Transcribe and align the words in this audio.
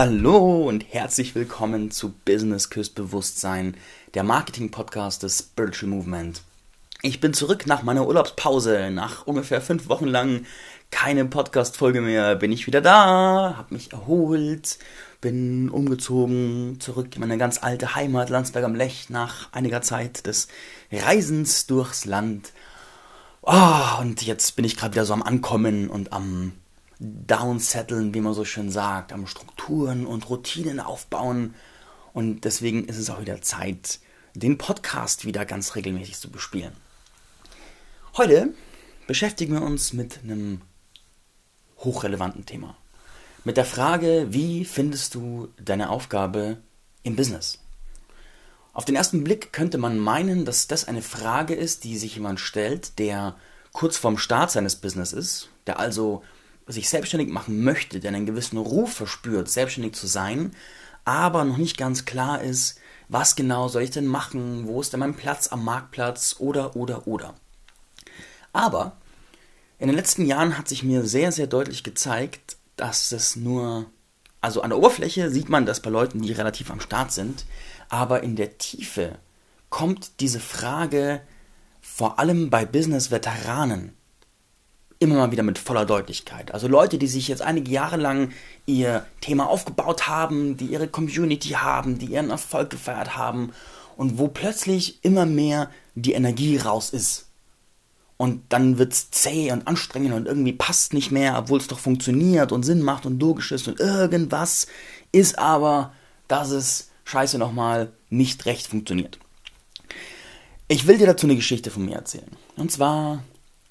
Hallo 0.00 0.68
und 0.68 0.84
herzlich 0.94 1.34
willkommen 1.34 1.90
zu 1.90 2.14
Business 2.24 2.70
Küss 2.70 2.88
Bewusstsein, 2.88 3.76
der 4.14 4.22
Marketing-Podcast 4.22 5.24
des 5.24 5.38
Spiritual 5.38 5.90
Movement. 5.90 6.40
Ich 7.02 7.18
bin 7.18 7.34
zurück 7.34 7.66
nach 7.66 7.82
meiner 7.82 8.06
Urlaubspause. 8.06 8.92
Nach 8.92 9.26
ungefähr 9.26 9.60
fünf 9.60 9.88
Wochen 9.88 10.06
lang 10.06 10.46
keine 10.92 11.24
Podcast-Folge 11.24 12.00
mehr 12.00 12.36
bin 12.36 12.52
ich 12.52 12.68
wieder 12.68 12.80
da, 12.80 13.54
habe 13.56 13.74
mich 13.74 13.92
erholt, 13.92 14.78
bin 15.20 15.68
umgezogen, 15.68 16.78
zurück 16.78 17.16
in 17.16 17.20
meine 17.20 17.36
ganz 17.36 17.60
alte 17.60 17.96
Heimat 17.96 18.30
Landsberg 18.30 18.64
am 18.64 18.76
Lech 18.76 19.10
nach 19.10 19.52
einiger 19.52 19.82
Zeit 19.82 20.28
des 20.28 20.46
Reisens 20.92 21.66
durchs 21.66 22.04
Land. 22.04 22.52
Oh, 23.42 24.00
und 24.00 24.22
jetzt 24.22 24.54
bin 24.54 24.64
ich 24.64 24.76
gerade 24.76 24.94
wieder 24.94 25.04
so 25.04 25.12
am 25.12 25.24
Ankommen 25.24 25.90
und 25.90 26.12
am 26.12 26.52
Downsetteln, 26.98 28.14
wie 28.14 28.20
man 28.20 28.34
so 28.34 28.44
schön 28.44 28.70
sagt, 28.70 29.12
am 29.12 29.26
Strukturen 29.26 30.06
und 30.06 30.28
Routinen 30.28 30.80
aufbauen. 30.80 31.54
Und 32.12 32.44
deswegen 32.44 32.86
ist 32.86 32.98
es 32.98 33.10
auch 33.10 33.20
wieder 33.20 33.40
Zeit, 33.40 34.00
den 34.34 34.58
Podcast 34.58 35.24
wieder 35.24 35.44
ganz 35.44 35.76
regelmäßig 35.76 36.18
zu 36.18 36.30
bespielen. 36.30 36.72
Heute 38.16 38.52
beschäftigen 39.06 39.54
wir 39.54 39.62
uns 39.62 39.92
mit 39.92 40.20
einem 40.24 40.62
hochrelevanten 41.78 42.46
Thema. 42.46 42.76
Mit 43.44 43.56
der 43.56 43.64
Frage, 43.64 44.26
wie 44.30 44.64
findest 44.64 45.14
du 45.14 45.48
deine 45.62 45.90
Aufgabe 45.90 46.58
im 47.04 47.14
Business? 47.14 47.60
Auf 48.72 48.84
den 48.84 48.96
ersten 48.96 49.24
Blick 49.24 49.52
könnte 49.52 49.78
man 49.78 49.98
meinen, 49.98 50.44
dass 50.44 50.66
das 50.66 50.86
eine 50.86 51.02
Frage 51.02 51.54
ist, 51.54 51.84
die 51.84 51.96
sich 51.96 52.16
jemand 52.16 52.40
stellt, 52.40 52.98
der 52.98 53.36
kurz 53.72 53.96
vorm 53.96 54.18
Start 54.18 54.50
seines 54.50 54.76
Business 54.76 55.12
ist, 55.12 55.50
der 55.66 55.78
also 55.78 56.22
sich 56.68 56.88
selbstständig 56.88 57.30
machen 57.30 57.62
möchte, 57.62 58.00
der 58.00 58.12
einen 58.12 58.26
gewissen 58.26 58.58
Ruf 58.58 58.92
verspürt, 58.92 59.50
selbstständig 59.50 59.94
zu 59.94 60.06
sein, 60.06 60.52
aber 61.04 61.44
noch 61.44 61.56
nicht 61.56 61.78
ganz 61.78 62.04
klar 62.04 62.42
ist, 62.42 62.78
was 63.08 63.36
genau 63.36 63.68
soll 63.68 63.82
ich 63.82 63.90
denn 63.90 64.06
machen, 64.06 64.66
wo 64.66 64.80
ist 64.80 64.92
denn 64.92 65.00
mein 65.00 65.14
Platz 65.14 65.48
am 65.48 65.64
Marktplatz 65.64 66.36
oder 66.38 66.76
oder 66.76 67.06
oder. 67.06 67.34
Aber 68.52 68.96
in 69.78 69.86
den 69.88 69.96
letzten 69.96 70.26
Jahren 70.26 70.58
hat 70.58 70.68
sich 70.68 70.82
mir 70.82 71.06
sehr, 71.06 71.32
sehr 71.32 71.46
deutlich 71.46 71.84
gezeigt, 71.84 72.56
dass 72.76 73.12
es 73.12 73.36
nur, 73.36 73.86
also 74.40 74.60
an 74.60 74.70
der 74.70 74.78
Oberfläche 74.78 75.30
sieht 75.30 75.48
man 75.48 75.66
das 75.66 75.80
bei 75.80 75.90
Leuten, 75.90 76.20
die 76.20 76.32
relativ 76.32 76.70
am 76.70 76.80
Start 76.80 77.12
sind, 77.12 77.46
aber 77.88 78.22
in 78.22 78.36
der 78.36 78.58
Tiefe 78.58 79.18
kommt 79.70 80.20
diese 80.20 80.40
Frage 80.40 81.22
vor 81.80 82.18
allem 82.18 82.50
bei 82.50 82.66
Business-Veteranen 82.66 83.92
immer 84.98 85.16
mal 85.16 85.30
wieder 85.30 85.42
mit 85.42 85.58
voller 85.58 85.86
Deutlichkeit. 85.86 86.52
Also 86.52 86.66
Leute, 86.66 86.98
die 86.98 87.06
sich 87.06 87.28
jetzt 87.28 87.42
einige 87.42 87.70
Jahre 87.70 87.96
lang 87.96 88.30
ihr 88.66 89.06
Thema 89.20 89.48
aufgebaut 89.48 90.08
haben, 90.08 90.56
die 90.56 90.66
ihre 90.66 90.88
Community 90.88 91.50
haben, 91.50 91.98
die 91.98 92.06
ihren 92.06 92.30
Erfolg 92.30 92.70
gefeiert 92.70 93.16
haben 93.16 93.52
und 93.96 94.18
wo 94.18 94.28
plötzlich 94.28 95.04
immer 95.04 95.26
mehr 95.26 95.70
die 95.94 96.12
Energie 96.12 96.56
raus 96.56 96.90
ist. 96.90 97.26
Und 98.16 98.42
dann 98.48 98.78
wird 98.78 98.92
es 98.92 99.12
zäh 99.12 99.52
und 99.52 99.68
anstrengend 99.68 100.12
und 100.12 100.26
irgendwie 100.26 100.52
passt 100.52 100.92
nicht 100.92 101.12
mehr, 101.12 101.38
obwohl 101.38 101.60
es 101.60 101.68
doch 101.68 101.78
funktioniert 101.78 102.50
und 102.50 102.64
Sinn 102.64 102.82
macht 102.82 103.06
und 103.06 103.20
logisch 103.20 103.52
ist 103.52 103.68
und 103.68 103.78
irgendwas 103.78 104.66
ist 105.12 105.38
aber, 105.38 105.92
dass 106.26 106.50
es 106.50 106.90
scheiße 107.04 107.38
nochmal 107.38 107.92
nicht 108.10 108.44
recht 108.46 108.66
funktioniert. 108.66 109.20
Ich 110.66 110.88
will 110.88 110.98
dir 110.98 111.06
dazu 111.06 111.26
eine 111.26 111.36
Geschichte 111.36 111.70
von 111.70 111.84
mir 111.84 111.94
erzählen. 111.94 112.30
Und 112.56 112.72
zwar 112.72 113.22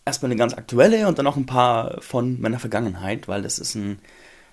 erstmal 0.08 0.32
eine 0.32 0.40
ganz 0.40 0.54
aktuelle 0.54 1.08
und 1.08 1.18
dann 1.18 1.26
noch 1.26 1.36
ein 1.36 1.46
paar 1.46 2.02
von 2.02 2.40
meiner 2.40 2.60
Vergangenheit, 2.60 3.28
weil 3.28 3.42
das 3.42 3.60
ist 3.60 3.76
ein 3.76 4.00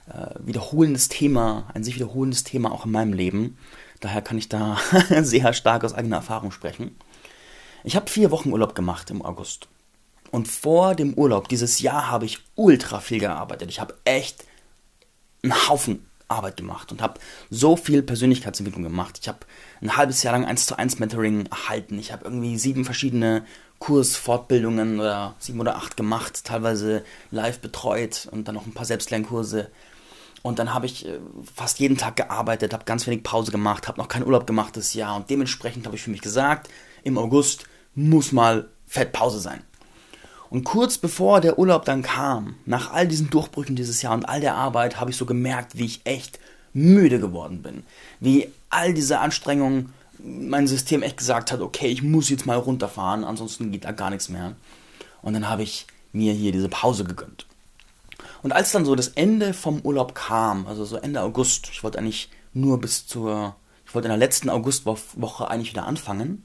äh, 0.09 0.35
wiederholendes 0.41 1.09
Thema, 1.09 1.71
ein 1.73 1.85
sich 1.85 1.95
wiederholendes 1.95 2.45
Thema 2.45 2.73
auch 2.73 2.85
in 2.85 2.91
meinem 2.91 3.13
Leben. 3.13 3.57
Daher 4.01 4.21
kann 4.21 4.37
ich 4.37 4.49
da 4.49 4.77
sehr 5.23 5.53
stark 5.53 5.85
aus 5.85 5.95
eigener 5.95 6.17
Erfahrung 6.17 6.51
sprechen. 6.51 6.97
Ich 7.85 7.97
habe 7.97 8.11
vier 8.11 8.31
Wochen 8.31 8.51
Urlaub 8.51 8.75
gemacht 8.75 9.11
im 9.11 9.23
August. 9.23 9.69
Und 10.31 10.49
vor 10.49 10.97
dem 10.97 11.15
Urlaub 11.15 11.49
dieses 11.49 11.79
Jahr 11.79 12.11
habe 12.11 12.25
ich 12.25 12.41
ultra 12.57 12.99
viel 12.99 13.21
gearbeitet. 13.21 13.71
Ich 13.71 13.79
habe 13.79 13.95
echt 14.05 14.45
einen 15.45 15.69
Haufen 15.69 16.05
Arbeit 16.29 16.57
gemacht 16.57 16.93
und 16.93 17.03
habe 17.03 17.21
so 17.51 17.77
viel 17.77 18.03
Persönlichkeitsentwicklung 18.03 18.83
gemacht. 18.83 19.19
Ich 19.21 19.29
habe 19.29 19.41
ein 19.81 19.97
halbes 19.97 20.23
Jahr 20.23 20.33
lang 20.33 20.45
1 20.45 20.67
zu 20.67 20.79
1 20.79 20.99
Mentoring 20.99 21.47
erhalten. 21.47 21.99
Ich 21.99 22.13
habe 22.13 22.25
irgendwie 22.25 22.57
sieben 22.59 22.85
verschiedene 22.85 23.45
Kursfortbildungen 23.79 25.01
oder 25.01 25.35
sieben 25.39 25.61
oder 25.61 25.77
acht 25.77 25.97
gemacht, 25.97 26.45
teilweise 26.45 27.05
live 27.31 27.61
betreut 27.61 28.29
und 28.31 28.49
dann 28.49 28.55
noch 28.55 28.67
ein 28.67 28.73
paar 28.73 28.87
Selbstlernkurse. 28.87 29.71
Und 30.43 30.59
dann 30.59 30.75
habe 30.75 30.87
ich 30.87 31.07
äh, 31.07 31.19
fast 31.55 31.79
jeden 31.79 31.97
Tag 31.97 32.17
gearbeitet, 32.17 32.73
habe 32.75 32.85
ganz 32.85 33.07
wenig 33.07 33.23
Pause 33.23 33.51
gemacht, 33.51 33.89
habe 33.89 33.99
noch 33.99 34.09
keinen 34.09 34.27
Urlaub 34.27 34.47
gemacht 34.47 34.77
das 34.77 34.95
Jahr 34.95 35.17
und 35.17 35.31
dementsprechend 35.31 35.87
habe 35.87 35.97
ich 35.97 36.03
für 36.03 36.11
mich 36.11 36.21
gesagt, 36.21 36.69
im 37.03 37.19
August 37.19 37.67
muss 37.95 38.33
mal 38.33 38.69
Fettpause 38.87 39.41
sein. 39.41 39.63
Und 40.55 40.63
kurz 40.63 40.99
bevor 40.99 41.41
der 41.41 41.59
Urlaub 41.59 41.85
dann 41.85 42.03
kam, 42.03 42.55
nach 42.65 42.93
all 42.93 43.09
diesen 43.09 43.29
Durchbrüchen 43.29 43.75
dieses 43.75 44.03
Jahr 44.03 44.15
und 44.15 44.29
all 44.29 44.41
der 44.41 44.55
Arbeit, 44.55 45.01
habe 45.01 45.11
ich 45.11 45.17
so 45.17 45.27
gemerkt, 45.27 45.77
wie 45.77 45.85
ich 45.85 46.03
echt 46.05 46.39
müde 46.73 47.19
geworden 47.19 47.61
bin. 47.61 47.83
Wie 48.21 48.49
all 48.71 48.95
diese 48.95 49.19
Anstrengungen 49.19 49.93
mein 50.21 50.69
System 50.69 51.03
echt 51.03 51.17
gesagt 51.17 51.51
hat, 51.51 51.61
okay, 51.61 51.89
ich 51.89 52.05
muss 52.05 52.29
jetzt 52.29 52.47
mal 52.47 52.57
runterfahren, 52.57 53.25
ansonsten 53.25 53.73
geht 53.73 53.85
da 53.85 53.91
gar 53.91 54.11
nichts 54.11 54.29
mehr. 54.29 54.55
Und 55.23 55.33
dann 55.33 55.49
habe 55.49 55.65
ich 55.65 55.89
mir 56.13 56.33
hier 56.33 56.53
diese 56.53 56.69
Pause 56.69 57.03
gegönnt. 57.03 57.47
Und 58.45 58.53
als 58.53 58.71
dann 58.71 58.85
so 58.85 58.95
das 58.95 59.09
Ende 59.09 59.55
vom 59.55 59.81
Urlaub 59.81 60.15
kam, 60.15 60.69
also 60.69 60.85
so 60.85 60.99
Ende 60.99 61.23
August, 61.23 61.69
ich 61.73 61.83
wollte 61.83 61.99
eigentlich 61.99 62.31
nur 62.53 62.81
bis 62.81 63.09
zur, 63.09 63.57
ich 63.85 63.93
wollte 63.93 64.07
in 64.07 64.11
der 64.13 64.19
letzten 64.19 64.51
Augustwoche 64.51 65.51
eigentlich 65.51 65.73
wieder 65.73 65.87
anfangen, 65.87 66.45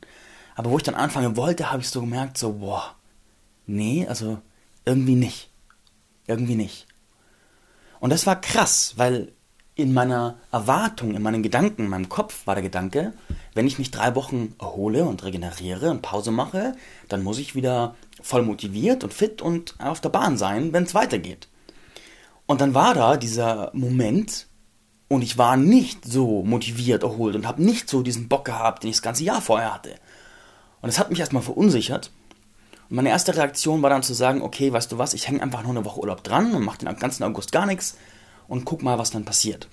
aber 0.56 0.72
wo 0.72 0.78
ich 0.78 0.84
dann 0.84 0.96
anfangen 0.96 1.38
wollte, 1.38 1.72
habe 1.72 1.84
ich 1.84 1.90
so 1.90 2.02
gemerkt, 2.02 2.40
so, 2.40 2.54
boah, 2.54 2.96
nee, 3.70 4.08
also 4.08 4.40
irgendwie 4.86 5.16
nicht. 5.16 5.50
Irgendwie 6.28 6.56
nicht. 6.56 6.88
Und 8.00 8.12
das 8.12 8.26
war 8.26 8.40
krass, 8.40 8.94
weil 8.98 9.34
in 9.76 9.94
meiner 9.94 10.38
Erwartung, 10.52 11.16
in 11.16 11.22
meinen 11.22 11.44
Gedanken, 11.44 11.84
in 11.84 11.90
meinem 11.90 12.10
Kopf 12.10 12.46
war 12.46 12.56
der 12.56 12.64
Gedanke, 12.64 13.14
wenn 13.54 13.68
ich 13.68 13.80
mich 13.80 13.92
drei 13.92 14.16
Wochen 14.16 14.54
erhole 14.60 15.06
und 15.06 15.24
regeneriere 15.24 15.90
und 15.90 16.02
Pause 16.02 16.32
mache, 16.32 16.76
dann 17.08 17.24
muss 17.24 17.40
ich 17.40 17.56
wieder 17.56 17.96
voll 18.22 18.42
motiviert 18.42 19.04
und 19.04 19.14
fit 19.14 19.42
und 19.42 19.76
auf 19.80 20.02
der 20.02 20.10
Bahn 20.10 20.38
sein, 20.38 20.74
wenn 20.74 20.84
es 20.84 20.96
weitergeht. 20.96 21.48
Und 22.46 22.62
dann 22.62 22.74
war 22.74 22.94
da 22.94 23.16
dieser 23.16 23.72
Moment 23.74 24.48
und 25.08 25.22
ich 25.22 25.38
war 25.38 25.56
nicht 25.56 26.06
so 26.06 26.44
motiviert, 26.44 27.04
erholt 27.04 27.36
und 27.36 27.48
habe 27.48 27.64
nicht 27.64 27.90
so 27.90 28.02
diesen 28.02 28.28
Bock 28.28 28.46
gehabt, 28.46 28.84
den 28.84 28.90
ich 28.90 28.98
das 28.98 29.02
ganze 29.02 29.24
Jahr 29.24 29.42
vorher 29.42 29.74
hatte. 29.74 29.96
Und 30.82 30.90
es 30.90 31.00
hat 31.00 31.10
mich 31.10 31.20
erstmal 31.20 31.44
verunsichert 31.44 32.12
und 32.90 32.96
meine 32.96 33.10
erste 33.10 33.36
Reaktion 33.36 33.82
war 33.82 33.90
dann 33.90 34.04
zu 34.04 34.14
sagen, 34.14 34.42
okay, 34.42 34.74
weißt 34.74 34.92
du 34.92 34.98
was, 34.98 35.14
ich 35.14 35.28
hänge 35.28 35.44
einfach 35.44 35.62
nur 35.62 35.72
eine 35.72 35.86
Woche 35.86 36.00
Urlaub 36.00 36.24
dran 36.24 36.54
und 36.56 36.64
mache 36.64 36.80
den 36.80 36.96
ganzen 36.98 37.24
August 37.24 37.52
gar 37.52 37.66
nichts 37.66 37.98
und 38.48 38.66
guck 38.66 38.82
mal, 38.82 38.98
was 38.98 39.12
dann 39.12 39.26
passiert. 39.26 39.70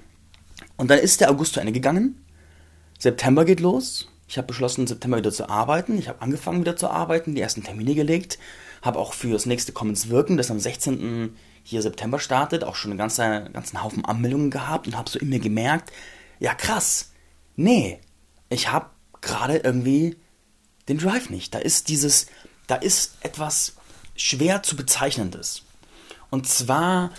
Und 0.77 0.91
dann 0.91 0.99
ist 0.99 1.21
der 1.21 1.31
August 1.31 1.55
zu 1.55 1.61
Ende 1.61 1.73
gegangen. 1.73 2.25
September 2.99 3.45
geht 3.45 3.61
los. 3.61 4.09
Ich 4.29 4.37
habe 4.37 4.49
beschlossen, 4.49 4.87
September 4.87 5.17
wieder 5.17 5.33
zu 5.33 5.49
arbeiten. 5.49 5.99
Ich 5.99 6.09
habe 6.09 6.21
angefangen 6.21 6.61
wieder 6.61 6.77
zu 6.77 6.91
arbeiten, 6.91 7.35
die 7.35 7.41
ersten 7.41 7.63
Termine 7.63 7.95
gelegt, 7.95 8.39
habe 8.83 8.99
auch 8.99 9.15
für 9.15 9.33
das 9.33 9.47
nächste 9.47 9.73
Commons 9.73 10.11
Wirken, 10.11 10.37
das 10.37 10.51
am 10.51 10.61
16. 10.61 11.35
hier 11.63 11.81
September 11.81 12.19
startet, 12.19 12.65
auch 12.65 12.75
schon 12.75 12.91
einen 12.91 12.99
ganzen, 12.99 13.53
ganzen 13.53 13.83
Haufen 13.83 14.05
Anmeldungen 14.05 14.51
gehabt 14.51 14.87
und 14.87 14.97
habe 14.97 15.09
so 15.09 15.19
in 15.19 15.29
mir 15.29 15.41
gemerkt, 15.41 15.93
ja 16.39 16.55
krass, 16.55 17.13
nee, 17.55 18.01
ich 18.51 18.71
habe 18.71 18.91
gerade 19.21 19.59
irgendwie 19.59 20.17
den 20.89 20.99
Drive 20.99 21.31
nicht. 21.31 21.55
Da 21.55 21.59
ist 21.59 21.89
dieses, 21.89 22.27
da 22.67 22.77
ist 22.77 23.17
etwas 23.21 23.75
schwer 24.17 24.63
zu 24.63 24.77
bezeichnendes. 24.77 25.63
Und 26.31 26.49
zwar 26.49 27.11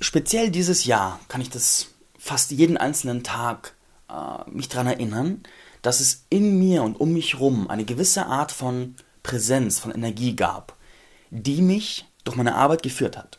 speziell 0.00 0.50
dieses 0.50 0.84
Jahr 0.84 1.20
kann 1.28 1.40
ich 1.40 1.50
das 1.50 1.88
fast 2.18 2.50
jeden 2.50 2.76
einzelnen 2.76 3.22
Tag 3.22 3.74
äh, 4.08 4.50
mich 4.50 4.68
daran 4.68 4.86
erinnern, 4.86 5.42
dass 5.82 6.00
es 6.00 6.24
in 6.30 6.58
mir 6.58 6.82
und 6.82 7.00
um 7.00 7.12
mich 7.12 7.34
herum 7.34 7.68
eine 7.68 7.84
gewisse 7.84 8.26
Art 8.26 8.52
von 8.52 8.94
Präsenz, 9.22 9.78
von 9.78 9.92
Energie 9.92 10.34
gab, 10.34 10.76
die 11.30 11.62
mich 11.62 12.06
durch 12.24 12.36
meine 12.36 12.54
Arbeit 12.54 12.82
geführt 12.82 13.16
hat. 13.16 13.38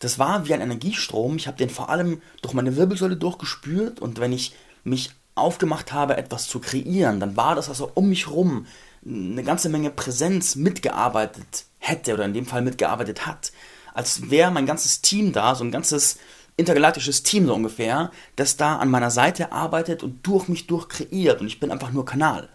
Das 0.00 0.18
war 0.18 0.46
wie 0.46 0.54
ein 0.54 0.60
Energiestrom. 0.60 1.36
Ich 1.36 1.46
habe 1.46 1.56
den 1.56 1.70
vor 1.70 1.88
allem 1.88 2.20
durch 2.42 2.54
meine 2.54 2.76
Wirbelsäule 2.76 3.16
durchgespürt 3.16 4.00
und 4.00 4.18
wenn 4.18 4.32
ich 4.32 4.54
mich 4.82 5.10
aufgemacht 5.34 5.92
habe, 5.92 6.16
etwas 6.16 6.46
zu 6.46 6.60
kreieren, 6.60 7.20
dann 7.20 7.36
war 7.36 7.54
das 7.54 7.68
also 7.68 7.90
um 7.94 8.08
mich 8.08 8.26
herum 8.26 8.66
eine 9.06 9.42
ganze 9.42 9.68
Menge 9.68 9.90
Präsenz 9.90 10.56
mitgearbeitet 10.56 11.66
hätte 11.78 12.14
oder 12.14 12.24
in 12.24 12.34
dem 12.34 12.46
Fall 12.46 12.62
mitgearbeitet 12.62 13.26
hat. 13.26 13.52
Als 13.92 14.30
wäre 14.30 14.50
mein 14.50 14.66
ganzes 14.66 15.02
Team 15.02 15.32
da, 15.32 15.54
so 15.54 15.64
ein 15.64 15.70
ganzes 15.70 16.18
intergalaktisches 16.56 17.22
Team 17.22 17.46
so 17.46 17.54
ungefähr, 17.54 18.10
das 18.36 18.56
da 18.56 18.76
an 18.76 18.90
meiner 18.90 19.10
Seite 19.10 19.52
arbeitet 19.52 20.02
und 20.02 20.26
durch 20.26 20.48
mich 20.48 20.66
durch 20.66 20.88
kreiert 20.88 21.40
und 21.40 21.46
ich 21.46 21.60
bin 21.60 21.70
einfach 21.70 21.92
nur 21.92 22.04
Kanal. 22.04 22.48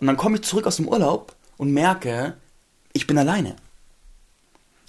Und 0.00 0.06
dann 0.06 0.16
komme 0.16 0.36
ich 0.36 0.42
zurück 0.42 0.66
aus 0.66 0.76
dem 0.76 0.88
Urlaub 0.88 1.34
und 1.56 1.72
merke, 1.72 2.34
ich 2.92 3.06
bin 3.06 3.18
alleine. 3.18 3.56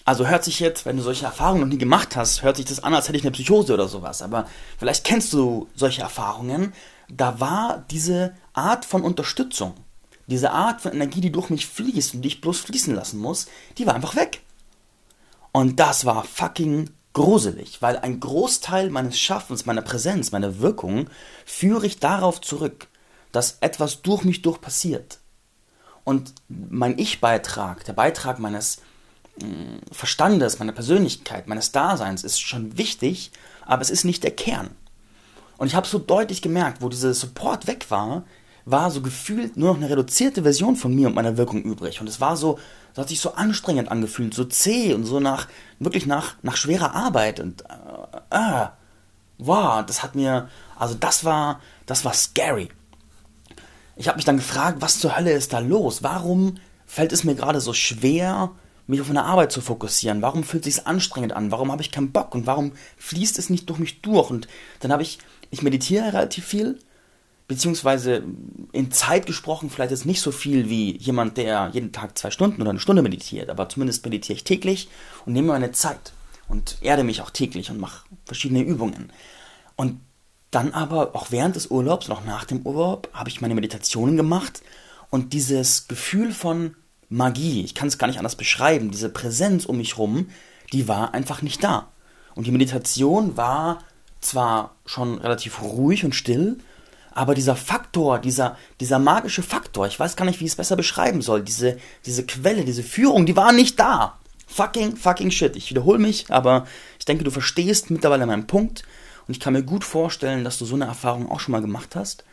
Also 0.05 0.27
hört 0.27 0.43
sich 0.43 0.59
jetzt, 0.59 0.85
wenn 0.85 0.97
du 0.97 1.03
solche 1.03 1.25
Erfahrungen 1.25 1.61
noch 1.61 1.67
nie 1.67 1.77
gemacht 1.77 2.15
hast, 2.15 2.41
hört 2.41 2.57
sich 2.57 2.65
das 2.65 2.83
an, 2.83 2.93
als 2.95 3.07
hätte 3.07 3.17
ich 3.17 3.23
eine 3.23 3.31
Psychose 3.31 3.73
oder 3.73 3.87
sowas. 3.87 4.21
Aber 4.21 4.47
vielleicht 4.79 5.03
kennst 5.03 5.31
du 5.33 5.67
solche 5.75 6.01
Erfahrungen. 6.01 6.73
Da 7.07 7.39
war 7.39 7.85
diese 7.91 8.33
Art 8.53 8.85
von 8.85 9.03
Unterstützung, 9.03 9.73
diese 10.31 10.51
Art 10.51 10.81
von 10.81 10.93
Energie, 10.93 11.21
die 11.21 11.31
durch 11.31 11.49
mich 11.49 11.67
fließt 11.67 12.15
und 12.15 12.21
die 12.21 12.29
ich 12.29 12.41
bloß 12.41 12.61
fließen 12.61 12.95
lassen 12.95 13.19
muss, 13.19 13.47
die 13.77 13.85
war 13.85 13.93
einfach 13.93 14.15
weg. 14.15 14.41
Und 15.51 15.79
das 15.79 16.05
war 16.05 16.23
fucking 16.23 16.89
gruselig, 17.13 17.81
weil 17.81 17.97
ein 17.97 18.19
Großteil 18.19 18.89
meines 18.89 19.19
Schaffens, 19.19 19.65
meiner 19.65 19.81
Präsenz, 19.81 20.31
meiner 20.31 20.59
Wirkung 20.59 21.09
führe 21.45 21.85
ich 21.85 21.99
darauf 21.99 22.39
zurück, 22.39 22.87
dass 23.33 23.57
etwas 23.59 24.01
durch 24.01 24.23
mich 24.23 24.41
durch 24.41 24.61
passiert. 24.61 25.19
Und 26.05 26.33
mein 26.47 26.97
Ich-Beitrag, 26.97 27.83
der 27.83 27.93
Beitrag 27.93 28.39
meines 28.39 28.81
mm, 29.41 29.79
Verstandes, 29.91 30.59
meiner 30.59 30.71
Persönlichkeit, 30.71 31.47
meines 31.47 31.73
Daseins 31.73 32.23
ist 32.23 32.39
schon 32.39 32.77
wichtig, 32.77 33.31
aber 33.65 33.81
es 33.81 33.89
ist 33.89 34.05
nicht 34.05 34.23
der 34.23 34.31
Kern. 34.31 34.69
Und 35.57 35.67
ich 35.67 35.75
habe 35.75 35.87
so 35.87 35.99
deutlich 35.99 36.41
gemerkt, 36.41 36.81
wo 36.81 36.89
dieser 36.89 37.13
Support 37.13 37.67
weg 37.67 37.91
war, 37.91 38.23
war 38.71 38.91
so 38.91 39.01
gefühlt 39.01 39.57
nur 39.57 39.69
noch 39.69 39.77
eine 39.77 39.89
reduzierte 39.89 40.43
Version 40.43 40.75
von 40.75 40.93
mir 40.93 41.07
und 41.07 41.15
meiner 41.15 41.37
Wirkung 41.37 41.61
übrig. 41.61 42.01
Und 42.01 42.07
es 42.07 42.21
war 42.21 42.37
so, 42.37 42.59
das 42.93 43.03
hat 43.03 43.09
sich 43.09 43.19
so 43.19 43.33
anstrengend 43.33 43.89
angefühlt, 43.89 44.33
so 44.33 44.43
zäh 44.43 44.93
und 44.93 45.05
so 45.05 45.19
nach, 45.19 45.47
wirklich 45.79 46.05
nach, 46.05 46.35
nach 46.41 46.57
schwerer 46.57 46.93
Arbeit. 46.93 47.39
Und, 47.39 47.63
äh, 48.31 48.37
äh, 48.37 48.67
wow, 49.37 49.85
das 49.85 50.03
hat 50.03 50.15
mir, 50.15 50.49
also 50.77 50.95
das 50.95 51.23
war, 51.23 51.61
das 51.85 52.05
war 52.05 52.13
scary. 52.13 52.69
Ich 53.95 54.07
habe 54.07 54.17
mich 54.17 54.25
dann 54.25 54.37
gefragt, 54.37 54.77
was 54.79 54.99
zur 54.99 55.15
Hölle 55.15 55.31
ist 55.31 55.53
da 55.53 55.59
los? 55.59 56.03
Warum 56.03 56.55
fällt 56.85 57.11
es 57.11 57.23
mir 57.23 57.35
gerade 57.35 57.61
so 57.61 57.73
schwer, 57.73 58.51
mich 58.87 58.99
auf 58.99 59.07
meine 59.07 59.25
Arbeit 59.25 59.51
zu 59.51 59.61
fokussieren? 59.61 60.21
Warum 60.21 60.43
fühlt 60.43 60.65
es 60.65 60.75
sich 60.75 60.87
anstrengend 60.87 61.33
an? 61.33 61.51
Warum 61.51 61.71
habe 61.71 61.81
ich 61.81 61.91
keinen 61.91 62.11
Bock? 62.11 62.33
Und 62.33 62.47
warum 62.47 62.73
fließt 62.97 63.37
es 63.37 63.49
nicht 63.49 63.69
durch 63.69 63.79
mich 63.79 64.01
durch? 64.01 64.29
Und 64.29 64.47
dann 64.79 64.91
habe 64.91 65.03
ich, 65.03 65.19
ich 65.49 65.61
meditiere 65.61 66.13
relativ 66.13 66.45
viel 66.45 66.79
beziehungsweise 67.47 68.23
in 68.71 68.91
Zeit 68.91 69.25
gesprochen 69.25 69.69
vielleicht 69.69 69.91
jetzt 69.91 70.05
nicht 70.05 70.21
so 70.21 70.31
viel 70.31 70.69
wie 70.69 70.97
jemand, 70.97 71.37
der 71.37 71.69
jeden 71.73 71.91
Tag 71.91 72.17
zwei 72.17 72.31
Stunden 72.31 72.61
oder 72.61 72.69
eine 72.69 72.79
Stunde 72.79 73.01
meditiert, 73.01 73.49
aber 73.49 73.67
zumindest 73.69 74.05
meditiere 74.05 74.37
ich 74.37 74.43
täglich 74.43 74.89
und 75.25 75.33
nehme 75.33 75.49
meine 75.49 75.71
Zeit 75.71 76.13
und 76.47 76.77
erde 76.81 77.03
mich 77.03 77.21
auch 77.21 77.29
täglich 77.29 77.69
und 77.69 77.79
mache 77.79 78.05
verschiedene 78.25 78.61
Übungen. 78.61 79.11
Und 79.75 79.99
dann 80.51 80.73
aber 80.73 81.15
auch 81.15 81.31
während 81.31 81.55
des 81.55 81.67
Urlaubs 81.67 82.07
und 82.07 82.15
auch 82.15 82.25
nach 82.25 82.45
dem 82.45 82.65
Urlaub 82.65 83.09
habe 83.13 83.29
ich 83.29 83.41
meine 83.41 83.55
Meditationen 83.55 84.17
gemacht 84.17 84.61
und 85.09 85.33
dieses 85.33 85.87
Gefühl 85.87 86.33
von 86.33 86.75
Magie, 87.09 87.63
ich 87.63 87.75
kann 87.75 87.87
es 87.89 87.97
gar 87.97 88.07
nicht 88.07 88.17
anders 88.17 88.35
beschreiben, 88.35 88.91
diese 88.91 89.09
Präsenz 89.09 89.65
um 89.65 89.77
mich 89.77 89.97
rum, 89.97 90.29
die 90.71 90.87
war 90.87 91.13
einfach 91.13 91.41
nicht 91.41 91.63
da. 91.63 91.89
Und 92.35 92.47
die 92.47 92.51
Meditation 92.51 93.35
war 93.35 93.83
zwar 94.21 94.75
schon 94.85 95.17
relativ 95.19 95.61
ruhig 95.61 96.05
und 96.05 96.15
still, 96.15 96.57
aber 97.11 97.35
dieser 97.35 97.55
Faktor, 97.55 98.19
dieser, 98.19 98.57
dieser 98.79 98.99
magische 98.99 99.43
Faktor, 99.43 99.87
ich 99.87 99.99
weiß 99.99 100.15
gar 100.15 100.25
nicht, 100.25 100.39
wie 100.39 100.45
ich 100.45 100.51
es 100.51 100.55
besser 100.55 100.75
beschreiben 100.75 101.21
soll, 101.21 101.43
diese, 101.43 101.77
diese 102.05 102.25
Quelle, 102.25 102.63
diese 102.63 102.83
Führung, 102.83 103.25
die 103.25 103.35
war 103.35 103.51
nicht 103.51 103.79
da. 103.79 104.17
Fucking, 104.47 104.95
fucking 104.95 105.31
shit. 105.31 105.55
Ich 105.55 105.69
wiederhole 105.69 105.99
mich, 105.99 106.29
aber 106.29 106.67
ich 106.99 107.05
denke, 107.05 107.23
du 107.23 107.31
verstehst 107.31 107.89
mittlerweile 107.89 108.25
meinen 108.25 108.47
Punkt 108.47 108.83
und 109.27 109.35
ich 109.35 109.39
kann 109.39 109.53
mir 109.53 109.63
gut 109.63 109.83
vorstellen, 109.83 110.43
dass 110.43 110.57
du 110.57 110.65
so 110.65 110.75
eine 110.75 110.85
Erfahrung 110.85 111.29
auch 111.29 111.39
schon 111.39 111.51
mal 111.51 111.61
gemacht 111.61 111.95
hast. 111.95 112.23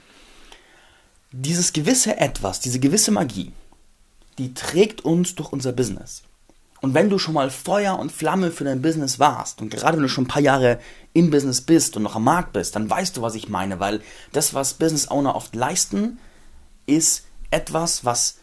Dieses 1.31 1.73
gewisse 1.73 2.17
Etwas, 2.17 2.61
diese 2.61 2.81
gewisse 2.81 3.11
Magie, 3.11 3.53
die 4.39 4.55
trägt 4.55 5.05
uns 5.05 5.35
durch 5.35 5.53
unser 5.53 5.73
Business. 5.73 6.23
Und 6.81 6.95
wenn 6.95 7.11
du 7.11 7.19
schon 7.19 7.35
mal 7.35 7.51
Feuer 7.51 7.99
und 7.99 8.13
Flamme 8.13 8.51
für 8.51 8.65
dein 8.65 8.83
Business 8.83 9.19
warst 9.19 9.61
und 9.61 9.71
gerade 9.71 9.97
wenn 9.97 10.03
du 10.03 10.09
schon 10.09 10.25
ein 10.25 10.29
paar 10.29 10.43
Jahre 10.43 10.79
im 11.13 11.31
Business 11.31 11.61
bist 11.61 11.97
und 11.97 12.05
noch 12.05 12.17
am 12.17 12.25
Markt 12.25 12.53
bist, 12.53 12.77
dann 12.77 12.89
weißt 12.89 13.17
du, 13.17 13.23
was 13.23 13.35
ich 13.35 13.49
meine, 13.49 13.81
weil 13.81 14.01
das, 14.33 14.55
was 14.55 14.75
Business 14.75 15.11
Owner 15.11 15.35
oft 15.35 15.55
leisten, 15.55 16.19
ist 16.87 17.27
etwas, 17.51 18.05
was 18.05 18.39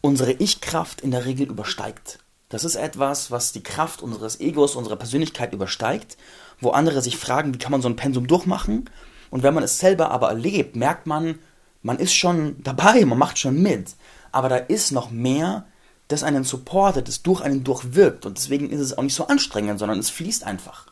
unsere 0.00 0.32
Ich-Kraft 0.32 1.00
in 1.00 1.10
der 1.10 1.26
Regel 1.26 1.48
übersteigt. 1.48 2.20
Das 2.48 2.64
ist 2.64 2.76
etwas, 2.76 3.30
was 3.30 3.52
die 3.52 3.62
Kraft 3.62 4.02
unseres 4.02 4.40
Egos, 4.40 4.76
unserer 4.76 4.96
Persönlichkeit 4.96 5.52
übersteigt, 5.52 6.16
wo 6.60 6.70
andere 6.70 7.02
sich 7.02 7.16
fragen, 7.16 7.52
wie 7.52 7.58
kann 7.58 7.72
man 7.72 7.82
so 7.82 7.88
ein 7.88 7.96
Pensum 7.96 8.28
durchmachen? 8.28 8.88
Und 9.30 9.42
wenn 9.42 9.54
man 9.54 9.64
es 9.64 9.78
selber 9.78 10.10
aber 10.10 10.28
erlebt, 10.28 10.76
merkt 10.76 11.06
man, 11.06 11.40
man 11.82 11.98
ist 11.98 12.14
schon 12.14 12.62
dabei, 12.62 13.04
man 13.04 13.18
macht 13.18 13.38
schon 13.38 13.60
mit. 13.60 13.94
Aber 14.30 14.48
da 14.48 14.56
ist 14.56 14.92
noch 14.92 15.10
mehr 15.10 15.66
das 16.08 16.22
einen 16.22 16.44
supportet, 16.44 17.08
das 17.08 17.22
durch 17.22 17.40
einen 17.40 17.64
durchwirkt. 17.64 18.26
Und 18.26 18.38
deswegen 18.38 18.70
ist 18.70 18.80
es 18.80 18.96
auch 18.96 19.02
nicht 19.02 19.14
so 19.14 19.26
anstrengend, 19.26 19.78
sondern 19.78 19.98
es 19.98 20.10
fließt 20.10 20.44
einfach. 20.44 20.86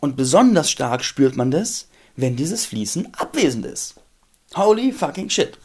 Und 0.00 0.16
besonders 0.16 0.70
stark 0.70 1.04
spürt 1.04 1.36
man 1.36 1.50
das, 1.50 1.88
wenn 2.16 2.36
dieses 2.36 2.66
Fließen 2.66 3.14
abwesend 3.14 3.66
ist. 3.66 3.94
Holy 4.54 4.92
fucking 4.92 5.30
shit. 5.30 5.58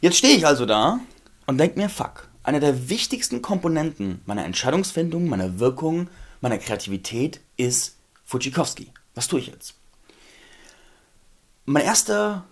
Jetzt 0.00 0.18
stehe 0.18 0.36
ich 0.36 0.46
also 0.46 0.66
da 0.66 1.00
und 1.46 1.58
denke 1.58 1.78
mir, 1.78 1.88
fuck, 1.88 2.28
eine 2.42 2.60
der 2.60 2.88
wichtigsten 2.88 3.40
Komponenten 3.42 4.20
meiner 4.26 4.44
Entscheidungsfindung, 4.44 5.28
meiner 5.28 5.58
Wirkung, 5.58 6.08
meiner 6.40 6.58
Kreativität 6.58 7.40
ist 7.56 7.96
Fujikowski. 8.24 8.92
Was 9.14 9.28
tue 9.28 9.40
ich 9.40 9.46
jetzt? 9.46 9.74
Meine 11.64 11.86
erste, 11.86 12.42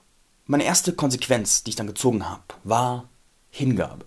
meine 0.46 0.64
erste 0.64 0.94
Konsequenz, 0.94 1.62
die 1.62 1.70
ich 1.70 1.76
dann 1.76 1.86
gezogen 1.86 2.28
habe, 2.28 2.42
war 2.64 3.08
Hingabe. 3.50 4.06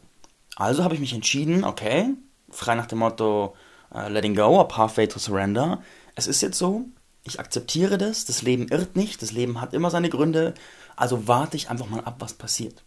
Also 0.56 0.84
habe 0.84 0.94
ich 0.94 1.02
mich 1.02 1.14
entschieden, 1.14 1.64
okay, 1.64 2.14
frei 2.50 2.76
nach 2.76 2.88
dem 2.88 3.00
Motto 3.00 3.56
uh, 3.94 4.08
Letting 4.08 4.36
Go, 4.36 4.60
a 4.60 4.64
Pathway 4.64 5.08
to 5.08 5.20
Surrender. 5.20 5.82
Es 6.16 6.28
ist 6.28 6.42
jetzt 6.42 6.58
so, 6.58 6.86
ich 7.24 7.40
akzeptiere 7.40 7.98
das, 7.98 8.26
das 8.26 8.42
Leben 8.42 8.68
irrt 8.70 8.96
nicht, 8.96 9.22
das 9.22 9.32
Leben 9.32 9.60
hat 9.60 9.74
immer 9.74 9.90
seine 9.90 10.10
Gründe, 10.10 10.54
also 10.96 11.28
warte 11.28 11.58
ich 11.58 11.70
einfach 11.70 11.90
mal 11.90 12.04
ab, 12.04 12.16
was 12.20 12.34
passiert. 12.34 12.84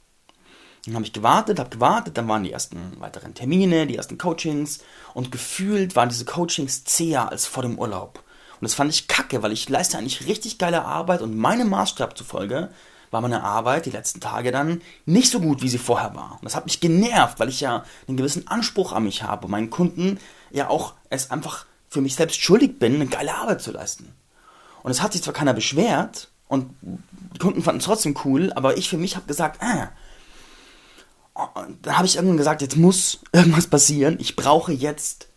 Dann 0.87 0.95
habe 0.95 1.05
ich 1.05 1.13
gewartet, 1.13 1.59
habe 1.59 1.71
gewartet, 1.71 2.17
dann 2.17 2.29
waren 2.29 2.45
die 2.45 2.53
ersten 2.53 2.99
weiteren 3.01 3.35
Termine, 3.35 3.87
die 3.87 3.97
ersten 3.97 4.17
Coachings 4.17 4.79
und 5.13 5.31
gefühlt 5.31 5.97
waren 5.97 6.09
diese 6.09 6.25
Coachings 6.25 6.85
zäher 6.85 7.29
als 7.29 7.47
vor 7.47 7.63
dem 7.63 7.79
Urlaub. 7.79 8.23
Und 8.61 8.65
das 8.65 8.75
fand 8.75 8.91
ich 8.91 9.09
kacke, 9.09 9.43
weil 9.43 9.53
ich 9.53 9.69
leiste 9.69 9.99
eigentlich 9.99 10.27
richtig 10.27 10.59
geile 10.59 10.85
Arbeit 10.85 11.21
und 11.21 11.37
meinem 11.37 11.69
Maßstab 11.69 12.17
zufolge 12.17 12.71
war 13.11 13.21
meine 13.21 13.43
Arbeit 13.43 13.87
die 13.87 13.91
letzten 13.91 14.21
Tage 14.21 14.53
dann 14.53 14.83
nicht 15.07 15.31
so 15.31 15.41
gut, 15.41 15.63
wie 15.63 15.69
sie 15.69 15.79
vorher 15.79 16.15
war. 16.15 16.33
Und 16.33 16.45
das 16.45 16.55
hat 16.55 16.67
mich 16.67 16.81
genervt, 16.81 17.41
weil 17.41 17.49
ich 17.49 17.61
ja 17.61 17.85
einen 18.07 18.17
gewissen 18.17 18.47
Anspruch 18.49 18.93
an 18.93 19.05
mich 19.05 19.23
habe, 19.23 19.49
meinen 19.49 19.71
Kunden 19.71 20.19
ja 20.51 20.69
auch 20.69 20.95
es 21.11 21.31
einfach 21.31 21.67
für 21.89 22.01
mich 22.01 22.15
selbst 22.15 22.43
schuldig 22.43 22.79
bin, 22.79 22.97
eine 22.97 23.07
geile 23.07 23.35
Arbeit 23.35 23.63
zu 23.63 23.73
leisten. 23.73 24.13
Und 24.83 24.91
es 24.91 25.03
hat 25.03 25.13
sich 25.13 25.23
zwar 25.23 25.35
keiner 25.35 25.55
beschwert 25.55 26.31
und 26.49 26.71
die 26.83 27.39
Kunden 27.39 27.63
fanden 27.63 27.81
es 27.81 27.87
trotzdem 27.87 28.17
cool, 28.25 28.53
aber 28.55 28.77
ich 28.77 28.89
für 28.89 28.99
mich 28.99 29.17
habe 29.17 29.27
gesagt, 29.27 29.63
äh, 29.63 29.87
dann 31.83 31.97
habe 31.97 32.07
ich 32.07 32.17
irgendwann 32.17 32.37
gesagt, 32.37 32.63
jetzt 32.63 32.77
muss 32.77 33.21
irgendwas 33.33 33.67
passieren. 33.67 34.17
Ich 34.19 34.37
brauche 34.37 34.73
jetzt 34.73 35.29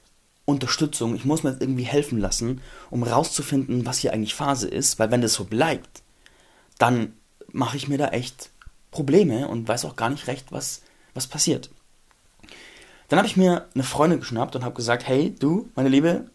Unterstützung. 0.46 1.16
Ich 1.16 1.26
muss 1.26 1.44
mir 1.44 1.52
jetzt 1.52 1.62
irgendwie 1.62 1.84
helfen 1.84 2.20
lassen, 2.20 2.62
um 2.90 3.04
rauszufinden, 3.04 3.86
was 3.86 4.00
hier 4.00 4.14
eigentlich 4.14 4.34
Phase 4.34 4.68
ist. 4.68 5.00
Weil 5.00 5.12
wenn 5.12 5.22
das 5.22 5.34
so 5.34 5.44
bleibt, 5.44 6.02
dann 6.78 7.14
mache 7.54 7.78
ich 7.78 7.88
mir 7.88 7.98
da 7.98 8.10
echt 8.10 8.50
Probleme 8.92 9.48
und 9.48 9.68
weiß 9.68 9.86
auch 9.86 9.96
gar 9.96 10.10
nicht 10.10 10.28
recht, 10.28 10.52
was, 10.52 10.82
was 11.14 11.28
passiert. 11.28 11.70
Dann 13.08 13.18
habe 13.18 13.28
ich 13.28 13.38
mir 13.38 13.68
eine 13.74 13.84
Freundin 13.84 14.20
geschnappt 14.20 14.56
und 14.56 14.64
habe 14.64 14.76
gesagt, 14.76 15.08
hey, 15.08 15.36
du, 15.38 15.70
meine 15.76 15.90
Liebe, 15.90 16.30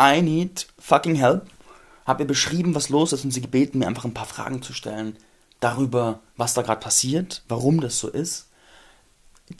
I 0.00 0.22
need 0.22 0.66
fucking 0.78 1.14
help. 1.14 1.46
Habe 2.06 2.22
ihr 2.22 2.26
beschrieben, 2.26 2.74
was 2.74 2.88
los 2.88 3.12
ist 3.12 3.24
und 3.24 3.30
sie 3.30 3.40
gebeten, 3.40 3.78
mir 3.78 3.86
einfach 3.86 4.04
ein 4.04 4.14
paar 4.14 4.26
Fragen 4.26 4.62
zu 4.62 4.72
stellen 4.72 5.16
darüber, 5.60 6.20
was 6.36 6.54
da 6.54 6.62
gerade 6.62 6.80
passiert, 6.80 7.42
warum 7.48 7.80
das 7.80 7.98
so 7.98 8.08
ist. 8.08 8.48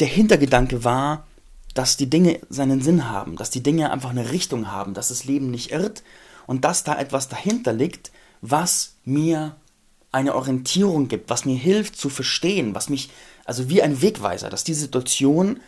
Der 0.01 0.09
Hintergedanke 0.09 0.85
war, 0.85 1.27
dass 1.75 1.97
die 1.97 2.11
Dinge 2.11 2.41
seinen 2.49 2.83
Sinn 2.83 3.09
haben, 3.09 3.37
dass 3.37 3.51
die 3.51 3.63
Dinge 3.63 3.91
einfach 3.91 4.11
eine 4.11 4.31
Richtung 4.31 4.71
haben, 4.71 4.95
dass 4.95 5.09
das 5.09 5.25
Leben 5.25 5.51
nicht 5.51 5.71
irrt 5.71 6.03
und 6.47 6.65
dass 6.65 6.85
da 6.85 6.99
etwas 6.99 7.29
dahinter 7.29 7.73
liegt, 7.73 8.11
was 8.41 8.97
mir 9.05 9.57
eine 10.13 10.35
Orientierung 10.35 11.09
gibt, 11.09 11.31
was 11.31 11.45
mir 11.45 11.57
hilft 11.57 11.97
zu 11.97 12.11
verstehen, 12.11 12.75
was 12.75 12.89
mich, 12.89 13.11
also 13.45 13.69
wie 13.69 13.83
ein 13.83 14.03
Wegweiser, 14.03 14.51
dass 14.51 14.65
die 14.65 14.75
Situation 14.75 15.61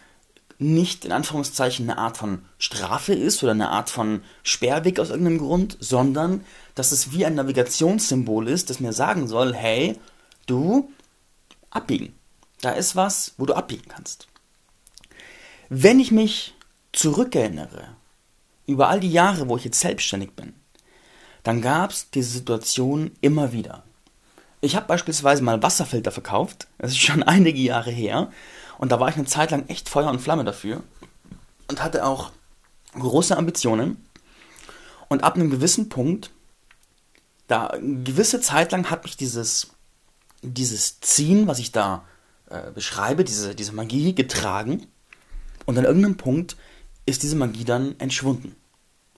nicht 0.59 1.05
in 1.05 1.13
Anführungszeichen 1.13 1.89
eine 1.89 1.99
Art 1.99 2.17
von 2.17 2.45
Strafe 2.59 3.15
ist 3.15 3.43
oder 3.43 3.53
eine 3.53 3.71
Art 3.71 3.91
von 3.91 4.23
Sperrweg 4.43 5.01
aus 5.01 5.11
irgendeinem 5.11 5.39
Grund, 5.39 5.77
sondern 5.81 6.45
dass 6.75 6.93
es 6.93 7.13
wie 7.13 7.25
ein 7.27 7.35
Navigationssymbol 7.35 8.49
ist, 8.49 8.71
das 8.71 8.81
mir 8.81 8.93
sagen 8.93 9.27
soll, 9.27 9.55
hey, 9.55 9.99
du, 10.47 10.93
abbiegen. 11.71 12.15
Da 12.61 12.71
ist 12.71 12.95
was, 12.97 13.35
wo 13.37 13.47
du 13.47 13.55
abbiegen 13.55 13.89
kannst. 13.89 14.29
Wenn 15.69 15.99
ich 15.99 16.13
mich 16.13 16.55
zurückerinnere, 16.93 17.89
über 18.67 18.89
all 18.89 19.01
die 19.01 19.13
Jahre, 19.13 19.49
wo 19.49 19.57
ich 19.57 19.65
jetzt 19.65 19.81
selbstständig 19.81 20.33
bin, 20.33 20.55
dann 21.43 21.61
gab 21.61 21.91
es 21.91 22.11
diese 22.11 22.31
Situation 22.31 23.11
immer 23.21 23.53
wieder. 23.53 23.83
Ich 24.65 24.77
habe 24.77 24.87
beispielsweise 24.87 25.43
mal 25.43 25.63
Wasserfilter 25.63 26.11
verkauft. 26.11 26.69
Das 26.79 26.93
ist 26.93 27.01
schon 27.01 27.23
einige 27.25 27.61
Jahre 27.61 27.91
her. 27.91 28.31
Und 28.79 28.93
da 28.93 28.99
war 28.99 29.09
ich 29.09 29.17
eine 29.17 29.27
Zeit 29.27 29.51
lang 29.51 29.69
echt 29.69 29.89
Feuer 29.89 30.11
und 30.11 30.21
Flamme 30.21 30.45
dafür. 30.45 30.83
Und 31.69 31.83
hatte 31.83 32.05
auch 32.05 32.33
große 32.99 33.37
Ambitionen 33.37 33.97
und 35.09 35.23
ab 35.23 35.35
einem 35.35 35.51
gewissen 35.51 35.89
Punkt, 35.89 36.31
da 37.47 37.69
eine 37.69 38.03
gewisse 38.03 38.41
Zeit 38.41 38.73
lang 38.73 38.91
hat 38.91 39.05
mich 39.05 39.17
dieses, 39.17 39.69
dieses 40.43 41.01
Ziehen, 41.01 41.47
was 41.47 41.59
ich 41.59 41.73
da 41.73 42.05
äh, 42.51 42.71
beschreibe, 42.71 43.25
diese, 43.25 43.55
diese 43.55 43.73
Magie 43.73 44.15
getragen 44.15 44.87
und 45.67 45.79
an 45.79 45.85
irgendeinem 45.85 46.17
Punkt 46.17 46.57
ist 47.07 47.23
diese 47.23 47.37
Magie 47.37 47.65
dann 47.65 47.99
entschwunden. 48.01 48.57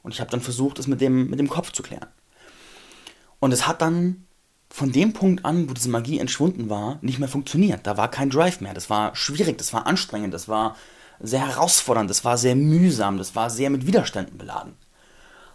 Und 0.02 0.12
ich 0.12 0.20
habe 0.20 0.30
dann 0.30 0.40
versucht, 0.40 0.78
es 0.78 0.86
mit 0.86 1.00
dem, 1.00 1.30
mit 1.30 1.38
dem 1.38 1.48
Kopf 1.48 1.72
zu 1.72 1.82
klären. 1.82 2.08
Und 3.38 3.52
es 3.52 3.66
hat 3.66 3.80
dann 3.80 4.25
von 4.68 4.92
dem 4.92 5.12
Punkt 5.12 5.44
an, 5.44 5.68
wo 5.68 5.72
diese 5.72 5.88
Magie 5.88 6.18
entschwunden 6.18 6.68
war, 6.68 6.98
nicht 7.00 7.18
mehr 7.18 7.28
funktioniert. 7.28 7.86
Da 7.86 7.96
war 7.96 8.10
kein 8.10 8.30
Drive 8.30 8.60
mehr. 8.60 8.74
Das 8.74 8.90
war 8.90 9.14
schwierig, 9.14 9.58
das 9.58 9.72
war 9.72 9.86
anstrengend, 9.86 10.34
das 10.34 10.48
war 10.48 10.76
sehr 11.20 11.46
herausfordernd, 11.46 12.10
das 12.10 12.24
war 12.24 12.36
sehr 12.36 12.56
mühsam, 12.56 13.18
das 13.18 13.34
war 13.34 13.50
sehr 13.50 13.70
mit 13.70 13.86
Widerständen 13.86 14.38
beladen. 14.38 14.74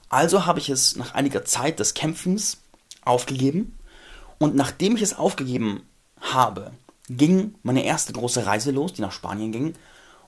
Also 0.10 0.46
habe 0.46 0.60
ich 0.60 0.70
es 0.70 0.96
nach 0.96 1.14
einiger 1.14 1.46
Zeit 1.46 1.80
des 1.80 1.94
Kämpfens 1.94 2.58
aufgegeben 3.04 3.78
und 4.40 4.56
nachdem 4.56 4.96
ich 4.96 5.02
es 5.02 5.18
aufgegeben 5.18 5.84
habe, 6.20 6.72
ging 7.10 7.56
meine 7.64 7.86
erste 7.86 8.14
große 8.14 8.46
Reise 8.46 8.72
los, 8.72 8.94
die 8.94 9.02
nach 9.02 9.12
Spanien 9.12 9.52
ging 9.52 9.74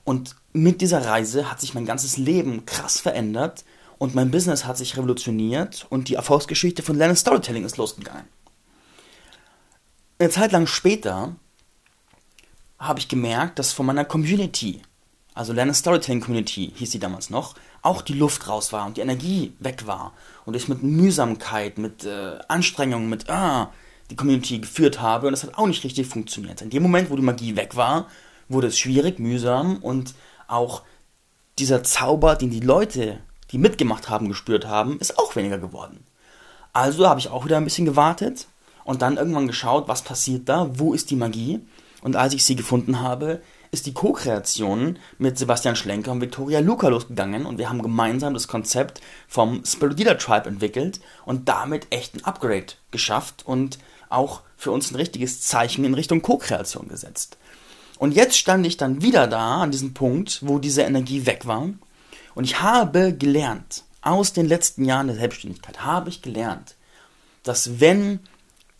und 0.04 0.36
mit 0.52 0.80
dieser 0.80 1.04
Reise 1.04 1.50
hat 1.50 1.60
sich 1.60 1.74
mein 1.74 1.86
ganzes 1.86 2.16
Leben 2.16 2.64
krass 2.66 3.00
verändert 3.00 3.64
und 3.98 4.14
mein 4.14 4.30
Business 4.30 4.64
hat 4.64 4.76
sich 4.76 4.96
revolutioniert 4.96 5.86
und 5.90 6.08
die 6.08 6.14
Erfolgsgeschichte 6.14 6.82
von 6.82 6.96
Lennon 6.96 7.16
Storytelling 7.16 7.64
ist 7.64 7.76
losgegangen. 7.76 8.24
Eine 10.16 10.30
Zeit 10.30 10.52
lang 10.52 10.68
später 10.68 11.34
habe 12.78 13.00
ich 13.00 13.08
gemerkt, 13.08 13.58
dass 13.58 13.72
von 13.72 13.86
meiner 13.86 14.04
Community, 14.04 14.80
also 15.34 15.52
Lennon 15.52 15.74
Storytelling 15.74 16.20
Community 16.20 16.72
hieß 16.72 16.92
sie 16.92 17.00
damals 17.00 17.30
noch, 17.30 17.56
auch 17.82 18.00
die 18.00 18.12
Luft 18.12 18.46
raus 18.48 18.72
war 18.72 18.86
und 18.86 18.96
die 18.96 19.00
Energie 19.00 19.54
weg 19.58 19.88
war 19.88 20.12
und 20.44 20.54
ich 20.54 20.68
mit 20.68 20.84
Mühsamkeit, 20.84 21.78
mit 21.78 22.04
äh, 22.04 22.38
Anstrengung, 22.46 23.08
mit 23.08 23.28
ah, 23.28 23.72
die 24.08 24.14
Community 24.14 24.58
geführt 24.60 25.00
habe 25.00 25.26
und 25.26 25.32
das 25.32 25.42
hat 25.42 25.58
auch 25.58 25.66
nicht 25.66 25.82
richtig 25.82 26.06
funktioniert. 26.06 26.62
In 26.62 26.70
dem 26.70 26.84
Moment, 26.84 27.10
wo 27.10 27.16
die 27.16 27.22
Magie 27.22 27.56
weg 27.56 27.74
war, 27.74 28.06
wurde 28.48 28.68
es 28.68 28.78
schwierig, 28.78 29.18
mühsam 29.18 29.78
und 29.78 30.14
auch 30.46 30.82
dieser 31.58 31.82
Zauber, 31.82 32.36
den 32.36 32.50
die 32.50 32.60
Leute, 32.60 33.18
die 33.50 33.58
mitgemacht 33.58 34.08
haben, 34.08 34.28
gespürt 34.28 34.66
haben, 34.66 35.00
ist 35.00 35.18
auch 35.18 35.34
weniger 35.34 35.58
geworden. 35.58 36.06
Also 36.72 37.08
habe 37.08 37.18
ich 37.18 37.30
auch 37.30 37.44
wieder 37.44 37.56
ein 37.56 37.64
bisschen 37.64 37.84
gewartet 37.84 38.46
und 38.84 39.02
dann 39.02 39.16
irgendwann 39.16 39.46
geschaut, 39.46 39.88
was 39.88 40.02
passiert 40.02 40.48
da, 40.48 40.70
wo 40.78 40.94
ist 40.94 41.10
die 41.10 41.16
Magie. 41.16 41.60
Und 42.02 42.16
als 42.16 42.34
ich 42.34 42.44
sie 42.44 42.56
gefunden 42.56 43.00
habe, 43.00 43.40
ist 43.70 43.86
die 43.86 43.94
Co-Kreation 43.94 44.98
mit 45.18 45.36
Sebastian 45.36 45.74
Schlenker 45.74 46.12
und 46.12 46.20
Victoria 46.20 46.60
Luca 46.60 46.88
losgegangen 46.88 47.44
und 47.44 47.58
wir 47.58 47.68
haben 47.68 47.82
gemeinsam 47.82 48.32
das 48.32 48.46
Konzept 48.46 49.00
vom 49.26 49.62
Leader 49.80 50.16
Tribe 50.16 50.48
entwickelt 50.48 51.00
und 51.24 51.48
damit 51.48 51.88
echt 51.90 52.14
ein 52.14 52.24
Upgrade 52.24 52.74
geschafft 52.92 53.42
und 53.44 53.78
auch 54.10 54.42
für 54.56 54.70
uns 54.70 54.90
ein 54.90 54.96
richtiges 54.96 55.40
Zeichen 55.40 55.84
in 55.84 55.94
Richtung 55.94 56.22
Co-Kreation 56.22 56.88
gesetzt. 56.88 57.36
Und 57.98 58.14
jetzt 58.14 58.36
stand 58.36 58.66
ich 58.66 58.76
dann 58.76 59.02
wieder 59.02 59.26
da 59.26 59.62
an 59.62 59.70
diesem 59.70 59.94
Punkt, 59.94 60.40
wo 60.46 60.58
diese 60.58 60.82
Energie 60.82 61.26
weg 61.26 61.46
war. 61.46 61.70
Und 62.34 62.44
ich 62.44 62.60
habe 62.60 63.14
gelernt, 63.14 63.84
aus 64.02 64.32
den 64.32 64.46
letzten 64.46 64.84
Jahren 64.84 65.06
der 65.06 65.16
Selbstständigkeit 65.16 65.84
habe 65.84 66.10
ich 66.10 66.22
gelernt, 66.22 66.76
dass 67.42 67.80
wenn 67.80 68.20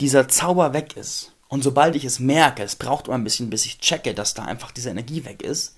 dieser 0.00 0.28
Zauber 0.28 0.72
weg 0.72 0.96
ist, 0.96 1.32
und 1.48 1.62
sobald 1.62 1.94
ich 1.94 2.04
es 2.04 2.18
merke, 2.18 2.62
es 2.62 2.76
braucht 2.76 3.06
immer 3.06 3.16
ein 3.16 3.24
bisschen, 3.24 3.50
bis 3.50 3.64
ich 3.64 3.78
checke, 3.78 4.14
dass 4.14 4.34
da 4.34 4.44
einfach 4.44 4.72
diese 4.72 4.90
Energie 4.90 5.24
weg 5.24 5.42
ist, 5.42 5.76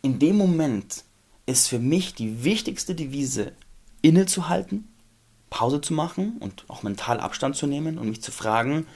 in 0.00 0.18
dem 0.18 0.36
Moment 0.36 1.04
ist 1.44 1.68
für 1.68 1.78
mich 1.78 2.14
die 2.14 2.44
wichtigste 2.44 2.94
Devise, 2.94 3.52
innezuhalten, 4.00 4.88
Pause 5.50 5.80
zu 5.80 5.92
machen 5.92 6.38
und 6.38 6.64
auch 6.68 6.82
mental 6.82 7.20
Abstand 7.20 7.56
zu 7.56 7.66
nehmen 7.66 7.98
und 7.98 8.08
mich 8.08 8.22
zu 8.22 8.32
fragen, 8.32 8.86